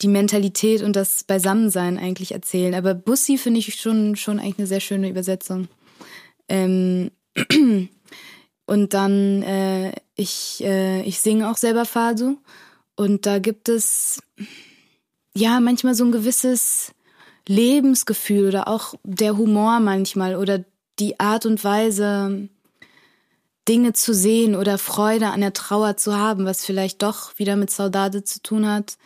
[0.00, 2.74] die Mentalität und das Beisammensein eigentlich erzählen.
[2.74, 5.68] Aber Bussi finde ich schon, schon eigentlich eine sehr schöne Übersetzung.
[6.48, 7.10] Ähm,
[8.66, 12.36] und dann, äh, ich, äh, ich singe auch selber Fado.
[12.94, 14.22] Und da gibt es,
[15.34, 16.92] ja, manchmal so ein gewisses
[17.46, 20.64] Lebensgefühl oder auch der Humor manchmal oder
[20.98, 22.48] die Art und Weise,
[23.68, 27.70] Dinge zu sehen oder Freude an der Trauer zu haben, was vielleicht doch wieder mit
[27.70, 28.96] Saudade zu tun hat.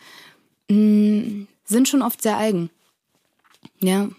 [0.69, 2.69] Mm, sind schon oft sehr eigen.
[3.79, 4.09] Ja.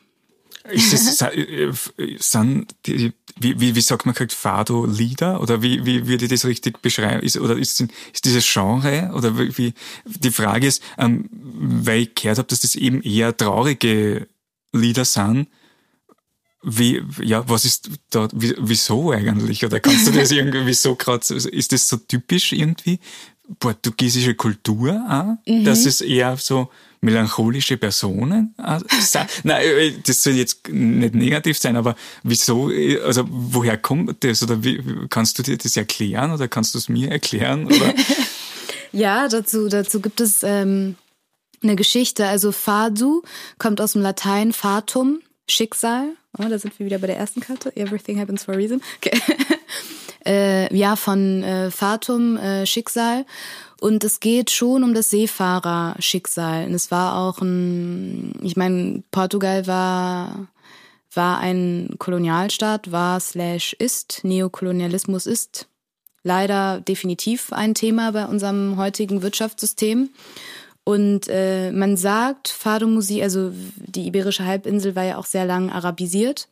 [0.64, 1.72] Das, äh,
[2.86, 5.40] die, wie, wie, wie sagt man, Fado-Lieder?
[5.42, 7.22] Oder wie, wie würde ich das richtig beschreiben?
[7.22, 9.10] Ist, oder ist, ist dieses Genre?
[9.14, 9.74] Oder wie
[10.06, 14.26] die Frage ist, ähm, weil ich gehört habe, dass das eben eher traurige
[14.72, 15.48] Lieder sind.
[16.64, 19.64] Wie, ja, was ist da, wieso eigentlich?
[19.64, 22.98] Oder kannst du das irgendwie, wieso gerade, ist das so typisch irgendwie?
[23.58, 25.64] portugiesische Kultur auch, mhm.
[25.64, 28.54] dass es eher so melancholische Personen
[29.00, 29.26] sind.
[29.44, 32.70] Nein, äh, das soll jetzt nicht negativ sein, aber wieso,
[33.04, 34.42] also woher kommt das?
[34.42, 37.68] Oder wie, kannst du dir das erklären oder kannst du es mir erklären?
[38.96, 40.94] Ja, dazu, dazu gibt es ähm,
[41.64, 42.28] eine Geschichte.
[42.28, 43.22] Also Fadu
[43.58, 46.12] kommt aus dem Latein Fatum, Schicksal.
[46.38, 47.74] Oh, da sind wir wieder bei der ersten Karte.
[47.76, 48.82] Everything happens for a reason.
[48.98, 49.18] Okay.
[50.26, 53.24] äh, ja, von äh, Fatum, äh, Schicksal.
[53.80, 56.66] Und es geht schon um das Seefahrerschicksal.
[56.66, 60.48] Und es war auch ein, ich meine, Portugal war,
[61.12, 65.68] war ein Kolonialstaat, war slash ist, Neokolonialismus ist
[66.24, 70.08] leider definitiv ein Thema bei unserem heutigen Wirtschaftssystem.
[70.84, 76.48] Und äh, man sagt, Fado-Musik, also die Iberische Halbinsel war ja auch sehr lang arabisiert.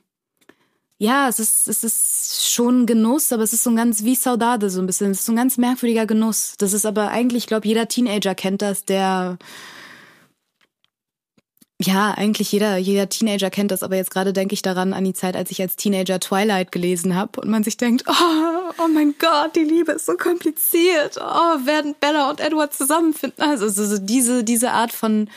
[1.01, 4.69] ja, es ist, es ist schon Genuss, aber es ist so ein ganz wie Saudade
[4.69, 5.09] so ein bisschen.
[5.09, 6.53] Es ist so ein ganz merkwürdiger Genuss.
[6.59, 9.39] Das ist aber eigentlich, ich glaube, jeder Teenager kennt das, der
[11.81, 15.15] ja, eigentlich jeder, jeder Teenager kennt das, aber jetzt gerade denke ich daran an die
[15.15, 19.15] Zeit, als ich als Teenager Twilight gelesen habe und man sich denkt, oh, oh mein
[19.17, 21.17] Gott, die Liebe ist so kompliziert.
[21.19, 23.43] Oh, werden Bella und Edward zusammenfinden?
[23.43, 25.31] Also so diese, diese Art von,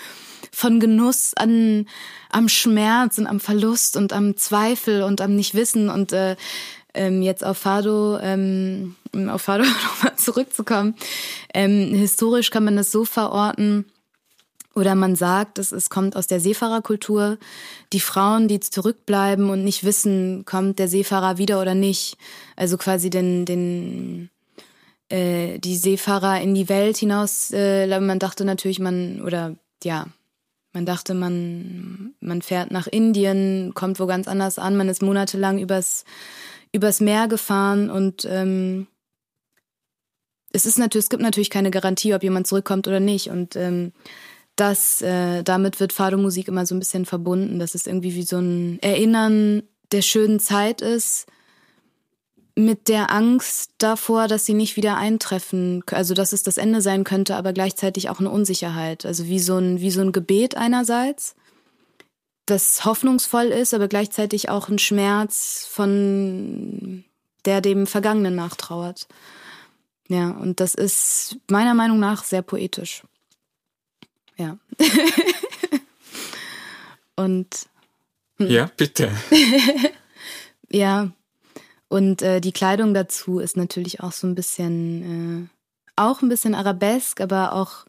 [0.53, 1.87] von Genuss an,
[2.35, 6.37] am Schmerz und am Verlust und am Zweifel und am Nichtwissen und äh,
[6.95, 8.97] ähm, jetzt auf Fado, ähm,
[9.29, 10.95] auf Fado nochmal zurückzukommen.
[11.53, 13.87] Ähm, historisch kann man das so verorten,
[14.75, 17.39] oder man sagt, es, es kommt aus der Seefahrerkultur.
[17.93, 22.17] Die Frauen, die zurückbleiben und nicht wissen, kommt der Seefahrer wieder oder nicht.
[22.57, 24.31] Also quasi den, den,
[25.11, 27.53] äh, die Seefahrer in die Welt hinaus.
[27.53, 29.55] Äh, man dachte natürlich, man, oder
[29.85, 30.07] ja,
[30.75, 34.77] man dachte, man, man fährt nach Indien, kommt wo ganz anders an.
[34.77, 36.05] Man ist monatelang übers,
[36.73, 38.89] übers Meer gefahren und ähm,
[40.53, 43.29] es ist natürlich, es gibt natürlich keine Garantie, ob jemand zurückkommt oder nicht.
[43.29, 43.93] Und ähm,
[44.57, 48.39] das, äh, damit wird Fado-Musik immer so ein bisschen verbunden, dass es irgendwie wie so
[48.39, 51.27] ein Erinnern der schönen Zeit ist,
[52.57, 57.03] mit der Angst davor, dass sie nicht wieder eintreffen, also dass es das Ende sein
[57.03, 59.05] könnte, aber gleichzeitig auch eine Unsicherheit.
[59.05, 61.35] Also wie so ein, wie so ein Gebet einerseits,
[62.47, 67.05] das hoffnungsvoll ist, aber gleichzeitig auch ein Schmerz von,
[67.45, 69.09] der dem Vergangenen nachtrauert.
[70.09, 73.03] Ja, und das ist meiner Meinung nach sehr poetisch.
[74.37, 74.59] Ja.
[77.17, 77.49] und.
[78.37, 78.51] Hm.
[78.51, 79.11] Ja, bitte.
[80.71, 81.13] ja.
[81.95, 85.49] Und äh, die Kleidung dazu ist natürlich auch so ein bisschen, äh,
[85.95, 87.87] auch ein bisschen arabesk, aber auch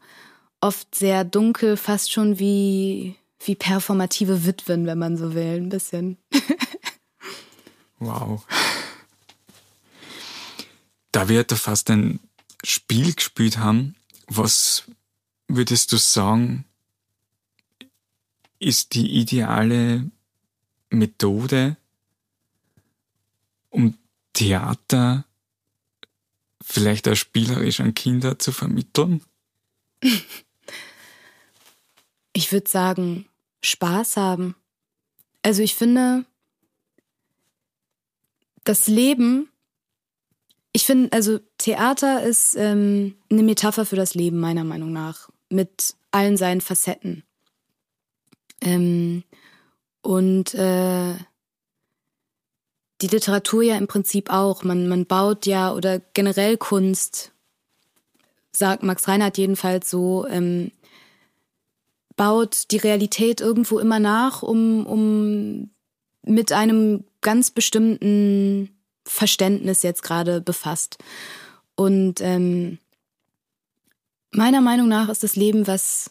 [0.60, 6.18] oft sehr dunkel, fast schon wie, wie performative Witwen, wenn man so will, ein bisschen.
[7.98, 8.46] wow.
[11.10, 12.20] Da wir da fast ein
[12.62, 13.96] Spiel gespielt haben,
[14.28, 14.84] was
[15.48, 16.64] würdest du sagen,
[18.60, 20.08] ist die ideale
[20.90, 21.76] Methode,
[23.76, 23.96] um
[24.32, 25.24] Theater
[26.62, 29.22] vielleicht auch spielerisch an Kinder zu vermitteln?
[32.38, 33.24] Ich würde sagen,
[33.64, 34.56] Spaß haben.
[35.40, 36.26] Also ich finde,
[38.64, 39.48] das Leben
[40.76, 45.94] ich finde, also Theater ist ähm, eine Metapher für das Leben, meiner Meinung nach, mit
[46.10, 47.22] allen seinen Facetten.
[48.60, 49.24] Ähm,
[50.02, 51.14] und äh,
[53.00, 54.64] die Literatur ja im Prinzip auch.
[54.64, 57.32] Man, man baut ja, oder generell Kunst,
[58.52, 60.70] sagt Max Reinhardt jedenfalls so, ähm,
[62.16, 65.70] baut die Realität irgendwo immer nach, um, um
[66.22, 68.70] mit einem ganz bestimmten
[69.04, 70.98] Verständnis jetzt gerade befasst.
[71.76, 72.78] Und ähm,
[74.30, 76.10] meiner Meinung nach ist das Leben was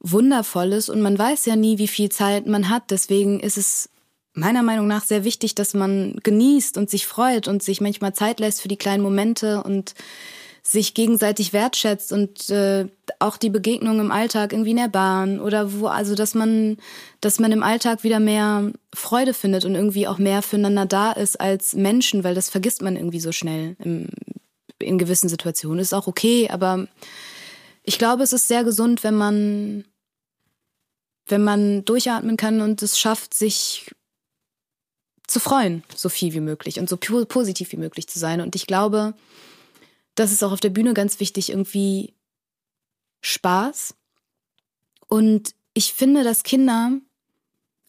[0.00, 2.90] Wundervolles und man weiß ja nie, wie viel Zeit man hat.
[2.90, 3.90] Deswegen ist es
[4.40, 8.40] meiner Meinung nach sehr wichtig, dass man genießt und sich freut und sich manchmal Zeit
[8.40, 9.94] lässt für die kleinen Momente und
[10.62, 12.86] sich gegenseitig wertschätzt und äh,
[13.18, 16.76] auch die Begegnung im Alltag irgendwie in der Bahn oder wo, also dass man,
[17.20, 21.40] dass man im Alltag wieder mehr Freude findet und irgendwie auch mehr füreinander da ist
[21.40, 24.08] als Menschen, weil das vergisst man irgendwie so schnell im,
[24.78, 25.80] in gewissen Situationen.
[25.80, 26.86] Ist auch okay, aber
[27.82, 29.84] ich glaube, es ist sehr gesund, wenn man,
[31.26, 33.90] wenn man durchatmen kann und es schafft, sich
[35.30, 38.40] zu freuen, so viel wie möglich und so positiv wie möglich zu sein.
[38.40, 39.14] Und ich glaube,
[40.14, 42.14] das ist auch auf der Bühne ganz wichtig, irgendwie
[43.20, 43.94] Spaß.
[45.08, 46.92] Und ich finde, dass Kinder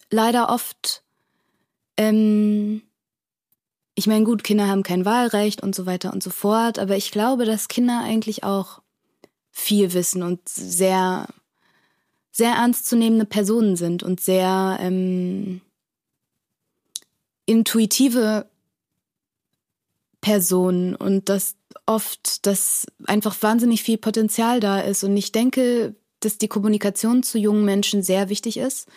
[0.09, 1.03] leider oft,
[1.97, 2.83] ähm,
[3.95, 7.11] ich meine, gut, Kinder haben kein Wahlrecht und so weiter und so fort, aber ich
[7.11, 8.81] glaube, dass Kinder eigentlich auch
[9.51, 11.27] viel wissen und sehr,
[12.31, 15.61] sehr ernstzunehmende Personen sind und sehr ähm,
[17.51, 18.45] intuitive
[20.21, 25.03] Personen und dass oft, dass einfach wahnsinnig viel Potenzial da ist.
[25.03, 28.87] Und ich denke, dass die Kommunikation zu jungen Menschen sehr wichtig ist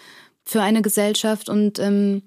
[0.44, 1.48] für eine Gesellschaft.
[1.48, 2.22] Und ähm,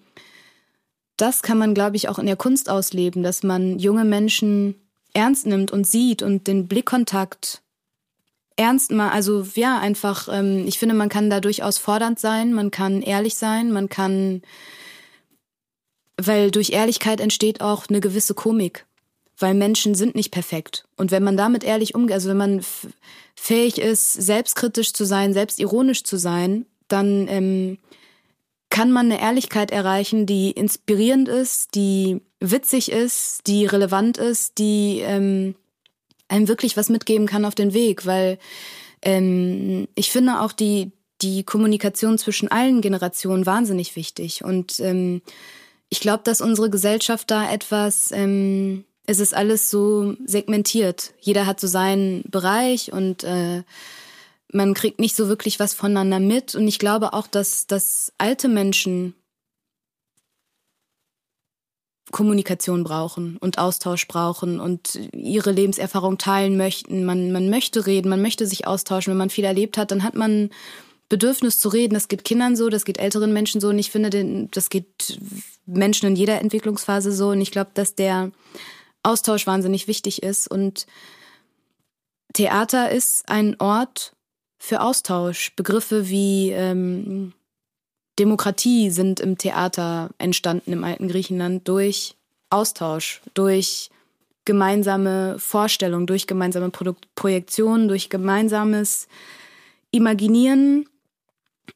[1.15, 4.75] das kann man, glaube ich, auch in der Kunst ausleben, dass man junge Menschen
[5.13, 7.61] ernst nimmt und sieht und den Blickkontakt
[8.57, 12.71] ernst mal, also ja, einfach, ähm, ich finde, man kann da durchaus fordernd sein, man
[12.71, 14.41] kann ehrlich sein, man kann,
[16.17, 18.85] weil durch Ehrlichkeit entsteht auch eine gewisse Komik.
[19.39, 20.87] Weil Menschen sind nicht perfekt.
[20.97, 22.65] Und wenn man damit ehrlich umgeht, also wenn man
[23.35, 27.77] fähig ist, selbstkritisch zu sein, selbstironisch zu sein, dann ähm,
[28.71, 35.01] kann man eine Ehrlichkeit erreichen, die inspirierend ist, die witzig ist, die relevant ist, die
[35.03, 35.53] ähm,
[36.27, 38.39] einem wirklich was mitgeben kann auf den Weg, weil
[39.03, 40.91] ähm, ich finde auch die
[41.21, 44.43] die Kommunikation zwischen allen Generationen wahnsinnig wichtig.
[44.43, 45.21] Und ähm,
[45.89, 51.13] ich glaube, dass unsere Gesellschaft da etwas ähm, es ist alles so segmentiert.
[51.21, 53.63] Jeder hat so seinen Bereich und äh,
[54.51, 56.55] man kriegt nicht so wirklich was voneinander mit.
[56.55, 59.15] Und ich glaube auch, dass, dass alte Menschen
[62.11, 67.05] Kommunikation brauchen und Austausch brauchen und ihre Lebenserfahrung teilen möchten.
[67.05, 69.11] Man, man möchte reden, man möchte sich austauschen.
[69.11, 70.49] Wenn man viel erlebt hat, dann hat man
[71.09, 71.93] Bedürfnis zu reden.
[71.93, 73.69] Das geht Kindern so, das geht älteren Menschen so.
[73.69, 75.19] Und ich finde, das geht
[75.65, 77.29] Menschen in jeder Entwicklungsphase so.
[77.29, 78.31] Und ich glaube, dass der
[79.03, 80.49] Austausch wahnsinnig wichtig ist.
[80.49, 80.85] Und
[82.33, 84.13] Theater ist ein Ort
[84.57, 85.55] für Austausch.
[85.55, 87.33] Begriffe wie ähm,
[88.19, 92.15] Demokratie sind im Theater entstanden im alten Griechenland durch
[92.49, 93.89] Austausch, durch
[94.45, 99.07] gemeinsame Vorstellung, durch gemeinsame Pro Projektion, durch gemeinsames
[99.91, 100.87] Imaginieren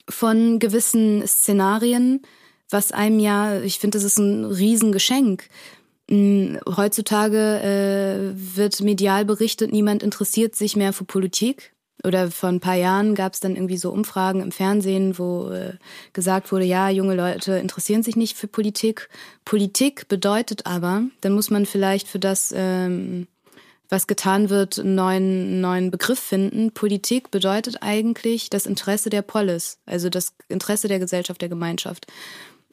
[0.10, 2.22] von gewissen Szenarien,
[2.70, 5.48] was einem ja, ich finde, das ist ein Riesengeschenk.
[6.10, 11.74] Hm, heutzutage äh, wird medial berichtet, niemand interessiert sich mehr für Politik.
[12.04, 15.74] Oder vor ein paar Jahren gab es dann irgendwie so Umfragen im Fernsehen, wo äh,
[16.14, 19.08] gesagt wurde, ja, junge Leute interessieren sich nicht für Politik.
[19.46, 23.28] Politik bedeutet aber, dann muss man vielleicht für das, ähm,
[23.92, 26.72] was getan wird, einen neuen, neuen Begriff finden.
[26.72, 32.08] Politik bedeutet eigentlich das Interesse der Polis, also das Interesse der Gesellschaft, der Gemeinschaft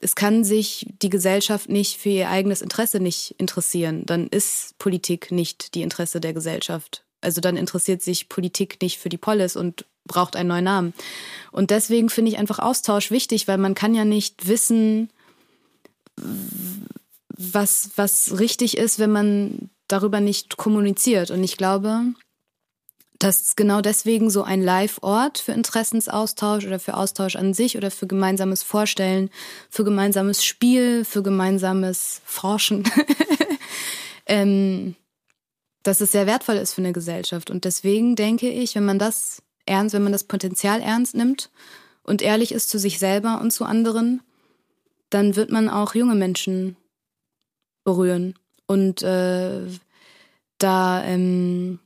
[0.01, 4.05] es kann sich die Gesellschaft nicht für ihr eigenes Interesse nicht interessieren.
[4.07, 7.05] Dann ist Politik nicht die Interesse der Gesellschaft.
[7.21, 10.95] Also dann interessiert sich Politik nicht für die Polis und braucht einen neuen Namen.
[11.53, 15.11] Und deswegen finde ich einfach Austausch wichtig, weil man kann ja nicht wissen,
[17.37, 21.31] was, was richtig ist, wenn man darüber nicht kommuniziert.
[21.31, 22.15] Und ich glaube,
[23.19, 28.07] dass genau deswegen so ein Live-Ort für Interessensaustausch oder für Austausch an sich oder für
[28.07, 29.31] gemeinsames Vorstellen,
[29.71, 32.85] für gemeinsames Spiel, für gemeinsames Forschen,
[34.27, 34.95] ähm,
[35.83, 37.51] dass es sehr wertvoll ist für eine Gesellschaft.
[37.51, 41.51] Und deswegen denke ich, wenn man das ernst, wenn man das Potenzial ernst nimmt
[42.05, 44.23] und ehrlich ist zu sich selber und zu anderen,
[45.11, 46.77] dann wird man auch junge Menschen
[47.83, 48.35] berühren.
[48.69, 49.63] Und äh,
[50.59, 51.81] da ähm,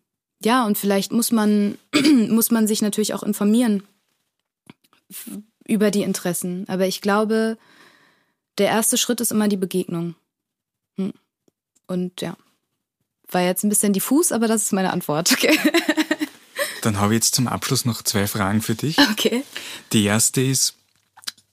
[0.44, 1.78] ja, und vielleicht muss man,
[2.28, 3.84] muss man sich natürlich auch informieren
[5.66, 6.64] über die Interessen.
[6.68, 7.56] Aber ich glaube,
[8.58, 10.14] der erste Schritt ist immer die Begegnung.
[10.96, 11.12] Hm.
[11.86, 12.36] Und ja,
[13.30, 15.32] war jetzt ein bisschen diffus, aber das ist meine Antwort.
[15.32, 15.58] Okay.
[16.82, 18.98] Dann habe ich jetzt zum Abschluss noch zwei Fragen für dich.
[18.98, 19.44] Okay.
[19.92, 20.74] Die erste ist,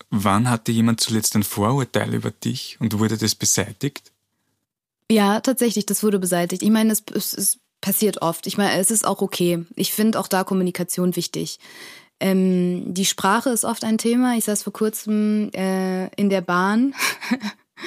[0.09, 4.08] wann hatte jemand zuletzt ein Vorurteil über dich und wurde das beseitigt?
[5.11, 6.61] Ja, tatsächlich, das wurde beseitigt.
[6.61, 8.45] Ich meine, es, es, es passiert oft.
[8.47, 9.65] Ich meine, es ist auch okay.
[9.75, 11.59] Ich finde auch da Kommunikation wichtig.
[12.19, 14.35] Ähm, die Sprache ist oft ein Thema.
[14.35, 16.93] Ich saß vor kurzem äh, in der Bahn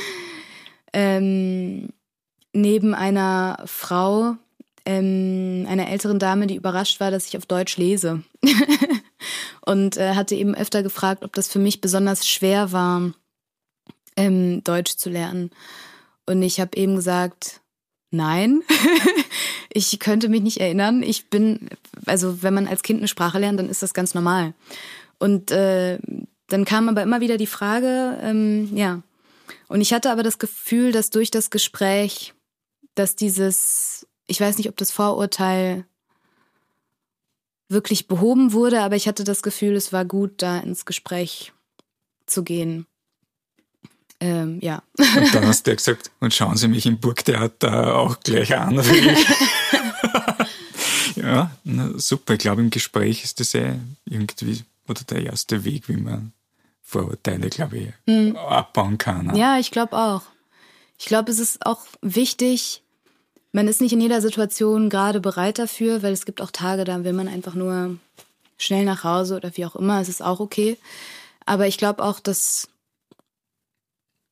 [0.93, 1.91] ähm,
[2.53, 4.37] neben einer Frau,
[4.85, 8.23] ähm, einer älteren Dame, die überrascht war, dass ich auf Deutsch lese.
[9.65, 13.13] Und äh, hatte eben öfter gefragt, ob das für mich besonders schwer war,
[14.17, 15.51] ähm, Deutsch zu lernen.
[16.27, 17.61] Und ich habe eben gesagt,
[18.11, 18.63] nein.
[19.75, 21.03] Ich könnte mich nicht erinnern.
[21.03, 21.71] Ich bin,
[22.05, 24.53] also wenn man als Kind eine Sprache lernt, dann ist das ganz normal.
[25.19, 25.99] Und äh,
[26.49, 29.03] dann kam aber immer wieder die Frage, ähm, ja.
[29.69, 32.35] Und ich hatte aber das Gefühl, dass durch das Gespräch,
[32.95, 35.87] dass dieses, ich weiß nicht, ob das Vorurteil
[37.69, 41.55] wirklich behoben wurde, aber ich hatte das Gefühl, es war gut, da ins Gespräch
[42.27, 42.87] zu gehen.
[44.23, 44.85] Ähm, ja.
[44.97, 48.77] Und dann hast du ja gesagt, und schauen Sie mich im Burgtheater auch gleich an.
[51.17, 52.35] ja, na, super.
[52.35, 56.33] Ich glaube, im Gespräch ist das ja irgendwie oder der erste Weg, wie man
[56.83, 58.37] Vorurteile, glaube ich, mhm.
[58.37, 59.35] abbauen kann.
[59.35, 60.23] Ja, ich glaube auch.
[61.01, 62.83] Ich glaube, es ist auch wichtig,
[63.51, 67.03] man ist nicht in jeder Situation gerade bereit dafür, weil es gibt auch Tage, da
[67.03, 67.97] will man einfach nur
[68.57, 70.01] schnell nach Hause oder wie auch immer.
[70.01, 70.79] Es ist auch okay.
[71.45, 72.69] Aber ich glaube auch, dass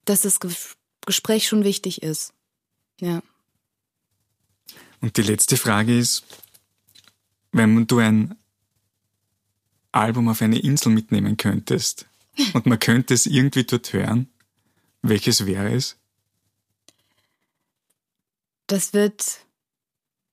[0.04, 0.38] dass das
[1.06, 2.32] Gespräch schon wichtig ist.
[3.00, 3.22] Ja.
[5.00, 6.24] Und die letzte Frage ist,
[7.52, 8.36] wenn du ein
[9.92, 12.06] Album auf eine Insel mitnehmen könntest
[12.52, 14.28] und man könnte es irgendwie dort hören,
[15.02, 15.96] welches wäre es?
[18.70, 19.40] das wird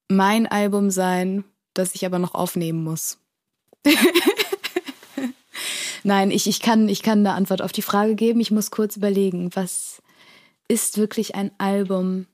[0.07, 1.43] mein Album sein,
[1.73, 3.17] das ich aber noch aufnehmen muss.
[6.07, 8.39] Nein, ich, ich, kann, ich kann eine Antwort auf die Frage geben.
[8.39, 10.01] Ich muss kurz überlegen, was
[10.69, 12.27] ist wirklich ein Album,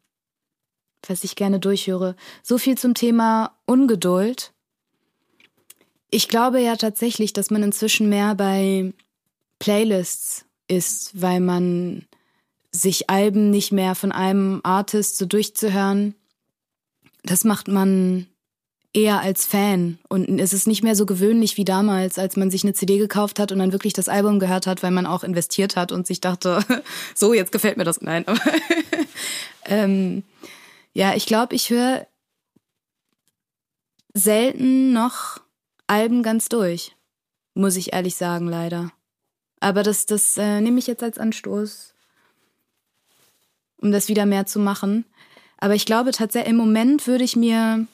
[1.07, 2.15] was ich gerne durchhöre.
[2.43, 4.53] So viel zum Thema Ungeduld.
[6.11, 8.93] Ich glaube ja tatsächlich, dass man inzwischen mehr bei
[9.57, 12.05] Playlists ist, weil man
[12.71, 16.13] sich Alben nicht mehr von einem Artist so durchzuhören,
[17.23, 18.27] das macht man
[18.93, 19.97] eher als Fan.
[20.07, 23.39] Und es ist nicht mehr so gewöhnlich wie damals, als man sich eine CD gekauft
[23.39, 26.21] hat und dann wirklich das Album gehört hat, weil man auch investiert hat und sich
[26.21, 26.63] dachte,
[27.15, 28.01] so, jetzt gefällt mir das.
[28.01, 28.39] Nein, aber
[29.65, 30.23] ähm,
[30.93, 32.07] ja, ich glaube, ich höre
[34.13, 35.41] selten noch
[35.87, 36.95] Alben ganz durch.
[37.55, 38.91] Muss ich ehrlich sagen, leider.
[39.59, 41.93] Aber das, das äh, nehme ich jetzt als Anstoß,
[43.77, 45.05] um das wieder mehr zu machen.
[45.57, 47.87] Aber ich glaube tatsächlich, im Moment würde ich mir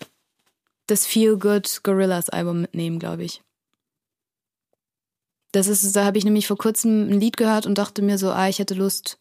[0.89, 3.41] das Feel Good Gorillas Album mitnehmen, glaube ich.
[5.51, 8.31] Das ist, da habe ich nämlich vor kurzem ein Lied gehört und dachte mir so,
[8.31, 9.19] ah, ich hätte Lust,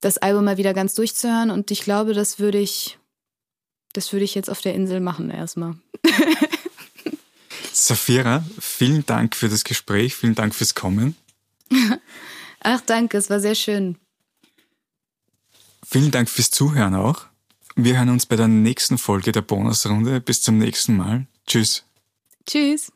[0.00, 2.98] das Album mal wieder ganz durchzuhören und ich glaube, das würde ich,
[3.92, 5.76] das würde ich jetzt auf der Insel machen erstmal.
[7.72, 11.16] Safira, vielen Dank für das Gespräch, vielen Dank fürs Kommen.
[12.60, 13.96] Ach, danke, es war sehr schön.
[15.86, 17.26] Vielen Dank fürs Zuhören auch.
[17.80, 20.20] Wir hören uns bei der nächsten Folge der Bonusrunde.
[20.20, 21.28] Bis zum nächsten Mal.
[21.46, 21.84] Tschüss.
[22.44, 22.90] Tschüss.